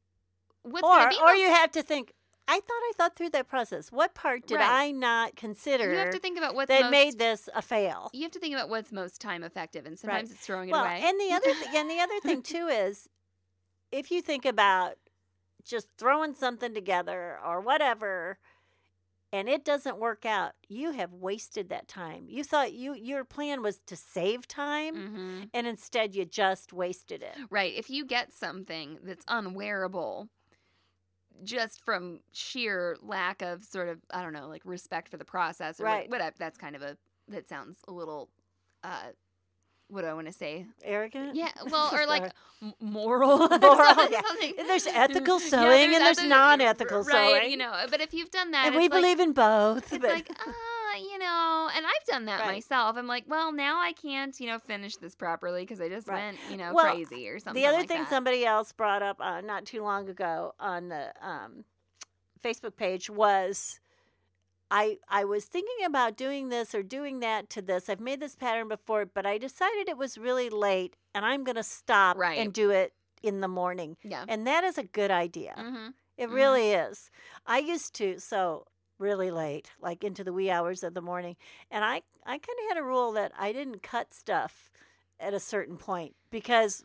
what's 0.63 0.81
going 0.81 1.01
or 1.05 1.09
to 1.09 1.15
be. 1.15 1.21
or 1.21 1.25
most- 1.27 1.39
you 1.39 1.47
have 1.47 1.71
to 1.71 1.83
think. 1.83 2.13
I 2.47 2.55
thought 2.55 2.63
I 2.69 2.91
thought 2.97 3.15
through 3.15 3.29
that 3.29 3.47
process. 3.47 3.91
What 3.93 4.13
part 4.13 4.45
did 4.45 4.55
Right. 4.55 4.69
I 4.87 4.91
not 4.91 5.37
consider 5.37 5.89
you 5.89 5.97
have 5.99 6.09
to 6.09 6.19
think 6.19 6.37
about 6.37 6.53
what's 6.53 6.67
that 6.67 6.81
most, 6.81 6.91
made 6.91 7.17
this 7.17 7.47
a 7.55 7.61
fail? 7.61 8.09
You 8.13 8.23
have 8.23 8.31
to 8.31 8.39
think 8.39 8.53
about 8.53 8.67
what's 8.67 8.91
most 8.91 9.21
time 9.21 9.43
effective, 9.43 9.85
and 9.85 9.97
sometimes 9.97 10.31
it's 10.31 10.41
throwing 10.41 10.67
it 10.67 10.73
well, 10.73 10.83
away. 10.83 11.01
and 11.01 11.17
the 11.19 11.33
other 11.33 11.53
th- 11.53 11.75
and 11.75 11.89
the 11.89 11.99
other 11.99 12.19
thing 12.19 12.41
too 12.41 12.67
is, 12.71 13.07
if 13.91 14.11
you 14.11 14.21
think 14.21 14.43
about 14.43 14.95
just 15.63 15.87
throwing 15.97 16.33
something 16.33 16.73
together 16.73 17.37
or 17.45 17.61
whatever, 17.61 18.37
and 19.31 19.47
it 19.49 19.63
doesn't 19.63 19.97
work 19.97 20.25
out, 20.25 20.53
you 20.67 20.91
have 20.91 21.13
wasted 21.13 21.69
that 21.69 21.87
time. 21.87 22.25
You 22.29 22.43
thought 22.43 22.73
you 22.73 22.93
your 22.93 23.23
plan 23.23 23.61
was 23.61 23.79
to 23.87 23.95
save 23.95 24.47
time, 24.47 24.95
hmm 24.95 25.43
and 25.53 25.67
instead 25.67 26.15
you 26.15 26.25
just 26.25 26.73
wasted 26.73 27.21
it. 27.23 27.37
Right. 27.49 27.73
If 27.75 27.89
you 27.89 28.05
get 28.05 28.33
something 28.33 28.99
that's 29.03 29.25
unwearable 29.27 30.29
just 31.43 31.83
from 31.83 32.19
sheer 32.31 32.97
lack 33.01 33.41
of 33.41 33.63
sort 33.63 33.89
of, 33.89 33.99
I 34.11 34.21
don't 34.21 34.33
know, 34.33 34.47
like 34.47 34.61
respect 34.65 35.09
for 35.09 35.17
the 35.17 35.25
process 35.25 35.79
or 35.79 35.85
Right. 35.85 36.09
whatever, 36.09 36.35
that's 36.37 36.57
kind 36.57 36.75
of 36.75 36.81
a, 36.81 36.97
that 37.29 37.47
sounds 37.47 37.79
a 37.87 37.91
little, 37.91 38.29
uh, 38.83 39.11
what 39.91 40.01
do 40.01 40.07
I 40.07 40.13
want 40.13 40.27
to 40.27 40.33
say? 40.33 40.65
Arrogant. 40.83 41.35
Yeah, 41.35 41.51
well, 41.69 41.89
or 41.93 42.05
like 42.05 42.23
Or- 42.23 42.71
moral. 42.79 43.37
Moral, 43.37 43.49
something- 43.49 44.11
yeah. 44.11 44.21
something- 44.25 44.53
There's 44.57 44.87
ethical 44.87 45.39
Yeah, 45.41 45.47
sewing 45.49 45.93
and 45.95 46.03
there's 46.05 46.17
ethical- 46.17 46.29
non-ethical 46.29 47.03
right, 47.03 47.39
sewing. 47.41 47.51
You 47.51 47.57
know, 47.57 47.71
but 47.89 48.01
if 48.01 48.13
you've 48.13 48.31
done 48.31 48.51
that, 48.51 48.67
and 48.67 48.75
we 48.75 48.83
like, 48.83 48.91
believe 48.91 49.19
in 49.19 49.33
both. 49.33 49.91
it's 49.93 50.01
but 50.01 50.09
like, 50.09 50.29
ah, 50.47 50.97
you 50.97 51.17
know, 51.19 51.69
and 51.75 51.85
I've 51.85 52.05
done 52.07 52.25
that 52.25 52.39
Right. 52.41 52.53
myself. 52.55 52.95
I'm 52.97 53.07
like, 53.07 53.25
well, 53.27 53.51
now 53.51 53.79
I 53.81 53.93
can't, 53.93 54.37
you 54.39 54.47
know, 54.47 54.59
finish 54.59 54.95
this 54.97 55.15
properly 55.15 55.61
because 55.63 55.81
I 55.81 55.89
just 55.89 56.07
Right. 56.07 56.23
went, 56.25 56.37
you 56.49 56.57
know, 56.57 56.73
Well, 56.73 56.93
crazy 56.93 57.27
or 57.29 57.39
something. 57.39 57.61
the 57.61 57.67
other 57.67 57.79
like 57.79 57.87
thing 57.87 58.01
that. 58.01 58.09
somebody 58.09 58.45
else 58.45 58.71
brought 58.71 59.01
up 59.03 59.17
uh, 59.19 59.41
not 59.41 59.65
too 59.65 59.81
long 59.83 60.07
ago 60.09 60.53
on 60.59 60.89
the 60.89 61.13
um, 61.21 61.65
Facebook 62.43 62.75
page 62.75 63.09
was 63.09 63.79
I 64.71 64.97
I 65.09 65.25
was 65.25 65.45
thinking 65.45 65.85
about 65.85 66.15
doing 66.17 66.49
this 66.49 66.73
or 66.73 66.81
doing 66.81 67.19
that 67.19 67.49
to 67.51 67.61
this. 67.61 67.89
I've 67.89 67.99
made 67.99 68.19
this 68.21 68.35
pattern 68.35 68.67
before, 68.69 69.05
but 69.05 69.25
I 69.25 69.37
decided 69.37 69.87
it 69.89 69.97
was 69.97 70.17
really 70.17 70.49
late 70.49 70.95
and 71.13 71.25
I'm 71.25 71.43
going 71.43 71.57
to 71.57 71.63
stop 71.63 72.17
Right. 72.17 72.39
and 72.39 72.53
do 72.53 72.69
it 72.71 72.93
in 73.21 73.41
the 73.41 73.47
morning. 73.47 73.97
yeah. 74.01 74.25
And 74.27 74.47
that 74.47 74.63
is 74.63 74.77
a 74.77 74.83
good 74.83 75.11
idea. 75.11 75.53
Mm-hmm. 75.57 75.89
It 76.17 76.29
Mhm. 76.29 76.33
really 76.33 76.71
is. 76.71 77.11
I 77.45 77.59
used 77.59 77.93
to 77.95 78.17
sew 78.19 78.65
really 78.97 79.29
late, 79.31 79.71
like 79.79 80.03
into 80.03 80.23
the 80.23 80.31
wee 80.33 80.49
hours 80.49 80.83
of 80.83 80.93
the 80.93 81.01
morning, 81.01 81.35
and 81.69 81.83
I 81.83 82.01
I 82.23 82.37
kind 82.37 82.59
of 82.63 82.67
had 82.69 82.77
a 82.77 82.83
rule 82.83 83.11
that 83.13 83.31
I 83.37 83.51
didn't 83.51 83.81
cut 83.83 84.13
stuff 84.13 84.71
at 85.19 85.33
a 85.33 85.39
certain 85.39 85.77
point 85.77 86.15
because 86.29 86.83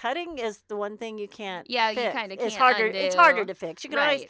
cutting 0.00 0.38
is 0.38 0.62
the 0.68 0.76
one 0.76 0.96
thing 0.96 1.18
you 1.18 1.28
can't. 1.28 1.68
Yeah, 1.70 1.90
you 1.90 1.96
kinda 2.10 2.34
It's 2.34 2.44
can't 2.44 2.54
harder. 2.54 2.86
It's 2.86 3.14
harder 3.14 3.44
to 3.44 3.54
fix. 3.54 3.84
You 3.84 3.90
can 3.90 3.98
always, 3.98 4.26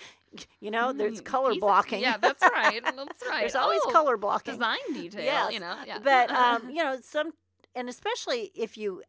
you 0.61 0.71
know, 0.71 0.93
there's 0.93 1.21
Mm, 1.21 1.25
color 1.25 1.55
blocking. 1.55 2.01
Yeah, 2.01 2.17
that's 2.19 2.43
right. 2.43 2.83
That's 2.97 3.23
right. 3.29 3.41
there's 3.43 3.55
always 3.55 3.81
Oh, 3.85 3.91
color 3.93 4.17
blocking. 4.17 4.55
Design 4.55 4.79
detail. 4.93 5.25
Yes, 5.25 5.55
You 5.55 5.61
know. 5.61 5.77
Yeah. 5.87 5.99
But 6.03 6.31
um, 6.35 6.71
you 6.71 6.83
know, 6.83 6.99
some 7.03 7.33
and 7.75 7.89
especially 7.89 8.51
if 8.55 8.77
you 8.77 9.03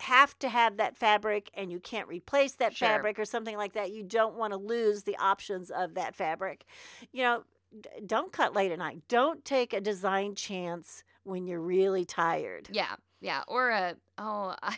have 0.00 0.38
to 0.40 0.48
have 0.48 0.76
that 0.76 0.96
fabric 0.96 1.50
and 1.54 1.72
you 1.72 1.80
can't 1.80 2.08
replace 2.08 2.52
that 2.56 2.74
Sure. 2.74 2.88
fabric 2.88 3.18
or 3.18 3.24
something 3.24 3.56
like 3.56 3.72
that, 3.72 3.92
you 3.92 4.02
don't 4.02 4.36
want 4.36 4.52
to 4.52 4.58
lose 4.58 5.04
the 5.04 5.16
options 5.16 5.70
of 5.70 5.94
that 5.94 6.14
fabric. 6.14 6.64
You 7.12 7.22
know, 7.22 7.44
d- 7.80 7.88
don't 8.04 8.30
cut 8.32 8.54
late 8.54 8.72
at 8.72 8.78
night. 8.78 9.02
Don't 9.08 9.44
take 9.44 9.72
a 9.72 9.80
design 9.80 10.34
chance 10.34 11.02
when 11.24 11.46
you're 11.46 11.60
really 11.60 12.04
tired. 12.04 12.68
Yeah, 12.72 12.96
yeah. 13.20 13.42
Or 13.48 13.70
a 13.70 13.96
oh, 14.18 14.54
I 14.62 14.76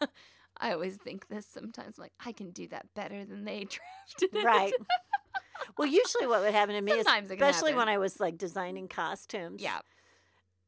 I 0.60 0.72
always 0.72 0.96
think 0.96 1.28
this 1.28 1.46
sometimes. 1.46 1.98
I'm 1.98 2.02
Like 2.04 2.12
I 2.24 2.32
can 2.32 2.50
do 2.50 2.68
that 2.68 2.86
better 2.94 3.24
than 3.24 3.44
they 3.44 3.64
drafted 4.18 4.34
it. 4.38 4.44
Right. 4.44 4.72
well, 5.78 5.88
usually 5.88 6.26
what 6.26 6.42
would 6.42 6.52
happen 6.54 6.74
to 6.74 6.82
me, 6.82 6.92
is, 6.92 7.04
Sometimes 7.06 7.30
especially 7.30 7.74
when. 7.74 7.88
I 7.88 7.98
was 7.98 8.20
like 8.20 8.36
designing 8.38 8.86
costumes. 8.88 9.60
Yeah. 9.62 9.80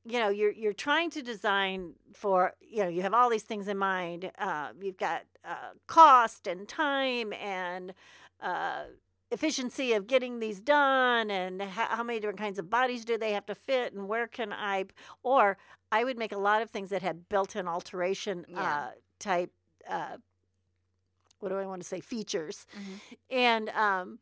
you 0.04 0.18
know 0.18 0.28
you're 0.30 0.52
you're 0.52 0.72
trying 0.72 1.10
to 1.10 1.22
design 1.22 1.92
for 2.14 2.54
you 2.60 2.82
know 2.82 2.88
you 2.88 3.02
have 3.02 3.14
all 3.14 3.30
these 3.30 3.44
things 3.44 3.68
in 3.68 3.78
mind 3.78 4.30
uh, 4.38 4.68
you've 4.80 4.96
got 4.98 5.22
uh, 5.44 5.72
cost 5.86 6.46
and 6.46 6.66
time 6.68 7.32
and 7.34 7.94
uh, 8.40 8.84
efficiency 9.30 9.92
of 9.92 10.06
getting 10.06 10.40
these 10.40 10.60
done 10.60 11.30
and 11.30 11.62
how, 11.62 11.86
how 11.86 12.02
many 12.02 12.18
different 12.20 12.38
kinds 12.38 12.58
of 12.58 12.68
bodies 12.68 13.04
do 13.04 13.16
they 13.16 13.32
have 13.32 13.46
to 13.46 13.54
fit 13.54 13.92
and 13.94 14.08
where 14.08 14.26
can 14.26 14.52
i 14.52 14.84
or 15.22 15.56
i 15.90 16.02
would 16.04 16.18
make 16.18 16.32
a 16.32 16.38
lot 16.38 16.60
of 16.62 16.68
things 16.70 16.90
that 16.90 17.02
had 17.02 17.28
built-in 17.28 17.66
alteration 17.68 18.44
Yeah. 18.48 18.60
uh, 18.60 18.90
type 19.20 19.50
uh, 19.88 20.16
what 21.40 21.48
do 21.48 21.56
i 21.56 21.66
want 21.66 21.82
to 21.82 21.88
say 21.88 22.00
features 22.00 22.66
Mhm. 22.76 23.00
and 23.30 23.68
um, 23.70 24.18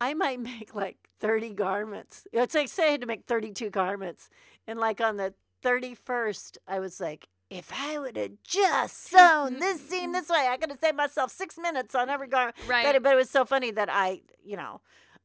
I 0.00 0.14
might 0.14 0.38
make 0.52 0.74
like 0.74 0.96
30 1.20 1.54
garments. 1.54 2.26
It's 2.32 2.54
like 2.54 2.68
say 2.68 2.88
I 2.88 2.90
had 2.92 3.00
to 3.00 3.06
make 3.08 3.24
32 3.26 3.68
garments. 3.70 4.28
And 4.68 4.78
like 4.78 5.00
on 5.00 5.16
the 5.16 5.34
31st, 5.64 6.56
I 6.68 6.78
was 6.78 7.00
like, 7.00 7.26
if 7.50 7.72
I 7.76 7.98
would 7.98 8.16
have 8.16 8.30
just 8.44 8.96
sewn 9.08 9.58
this 9.58 9.80
seam 9.80 10.12
this 10.12 10.28
way, 10.28 10.46
I 10.48 10.56
could 10.56 10.70
have 10.70 10.78
saved 10.78 10.96
myself 10.96 11.32
six 11.32 11.58
minutes 11.58 11.96
on 11.96 12.08
every 12.08 12.28
garment. 12.28 12.54
Right. 12.68 12.84
But, 12.84 13.02
but 13.02 13.12
it 13.12 13.16
was 13.16 13.28
so 13.28 13.44
funny 13.44 13.72
that 13.72 13.88
I, 13.90 14.20
you 14.44 14.56
know, 14.56 14.80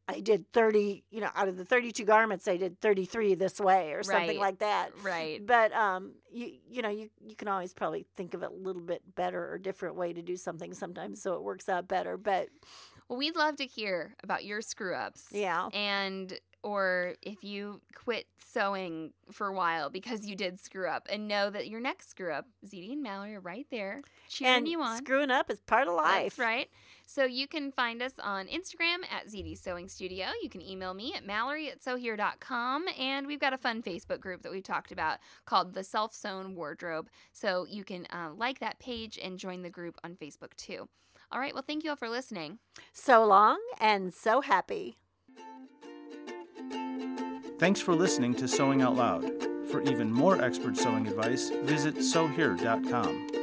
I 0.08 0.20
did 0.20 0.52
30, 0.52 1.06
you 1.12 1.22
know, 1.22 1.30
out 1.34 1.48
of 1.48 1.56
the 1.56 1.64
32 1.64 2.04
garments, 2.04 2.48
I 2.48 2.58
did 2.58 2.80
33 2.82 3.36
this 3.36 3.60
way 3.60 3.94
or 3.94 4.04
something 4.04 4.28
Right. 4.28 4.40
like 4.40 4.60
that. 4.60 4.92
Right. 5.02 5.46
But 5.46 5.72
um, 5.74 6.16
you 6.32 6.52
you 6.70 6.82
know 6.82 6.90
you 6.90 7.10
you 7.26 7.36
can 7.36 7.48
always 7.48 7.74
probably 7.74 8.06
think 8.16 8.34
of 8.34 8.44
a 8.44 8.50
little 8.50 8.82
bit 8.82 9.02
better 9.16 9.50
or 9.52 9.58
different 9.58 9.96
way 9.96 10.12
to 10.12 10.22
do 10.22 10.36
something 10.36 10.74
sometimes, 10.74 11.22
so 11.22 11.36
it 11.36 11.44
works 11.44 11.70
out 11.70 11.88
better. 11.88 12.18
But 12.18 12.50
Well, 13.08 13.18
we'd 13.18 13.36
love 13.38 13.56
to 13.58 13.66
hear 13.66 14.16
about 14.24 14.44
your 14.44 14.62
screw 14.62 14.94
ups. 14.96 15.28
yeah, 15.32 15.70
And 15.74 16.38
or 16.64 17.16
if 17.22 17.44
you 17.44 17.82
quit 17.94 18.26
sewing 18.38 19.12
for 19.34 19.48
a 19.48 19.54
while 19.54 19.90
because 19.90 20.26
you 20.26 20.34
did 20.36 20.60
screw 20.60 20.88
up, 20.88 21.08
and 21.10 21.28
know 21.28 21.50
that 21.50 21.68
your 21.70 21.80
next 21.82 22.10
screw 22.10 22.32
up, 22.32 22.46
ZD 22.66 22.92
and 22.94 23.04
Mallory 23.04 23.36
are 23.36 23.40
right 23.42 23.68
there 23.72 24.02
cheering 24.30 24.54
and 24.60 24.68
you 24.68 24.82
on. 24.82 24.98
screwing 24.98 25.32
up 25.32 25.50
is 25.50 25.60
part 25.62 25.88
of 25.88 25.96
life. 25.96 26.36
That's 26.36 26.40
right. 26.40 26.70
So 27.06 27.26
you 27.26 27.48
can 27.48 27.72
find 27.72 28.02
us 28.02 28.14
on 28.22 28.48
Instagram 28.48 29.04
at 29.12 29.28
ZD 29.28 29.58
Sewing 29.58 29.88
Studio. 29.88 30.28
You 30.42 30.50
can 30.50 30.62
email 30.62 30.94
me 30.94 31.14
at 31.16 31.26
mallory 31.26 31.70
at 31.70 31.84
sewhere.com. 31.84 32.86
And 33.00 33.28
we've 33.28 33.40
got 33.40 33.54
a 33.54 33.58
fun 33.58 33.82
Facebook 33.82 34.20
group 34.20 34.42
that 34.44 34.52
we've 34.52 34.64
talked 34.64 34.92
about 34.92 35.20
called 35.46 35.74
the 35.74 35.84
Self 35.84 36.14
Sewn 36.14 36.56
Wardrobe. 36.56 37.10
So 37.32 37.66
you 37.70 37.84
can 37.84 38.06
uh, 38.12 38.30
like 38.36 38.60
that 38.60 38.80
page 38.80 39.20
and 39.22 39.38
join 39.38 39.62
the 39.62 39.70
group 39.70 40.00
on 40.04 40.16
Facebook 40.16 40.56
too. 40.56 40.88
All 41.32 41.40
right. 41.40 41.54
Well, 41.54 41.64
thank 41.66 41.84
you 41.84 41.90
all 41.90 41.96
for 41.96 42.10
listening. 42.10 42.60
So 42.94 43.26
long 43.26 43.60
and 43.80 44.14
so 44.14 44.42
happy. 44.42 44.98
Thanks 47.60 47.80
for 47.80 47.96
listening 47.96 48.36
to 48.36 48.48
Sewing 48.48 48.82
Out 48.82 48.96
Loud. 48.96 49.32
For 49.70 49.82
even 49.84 50.12
more 50.12 50.42
expert 50.42 50.78
sewing 50.78 51.08
advice, 51.08 51.50
visit 51.64 52.04
sewhere.com. 52.04 53.43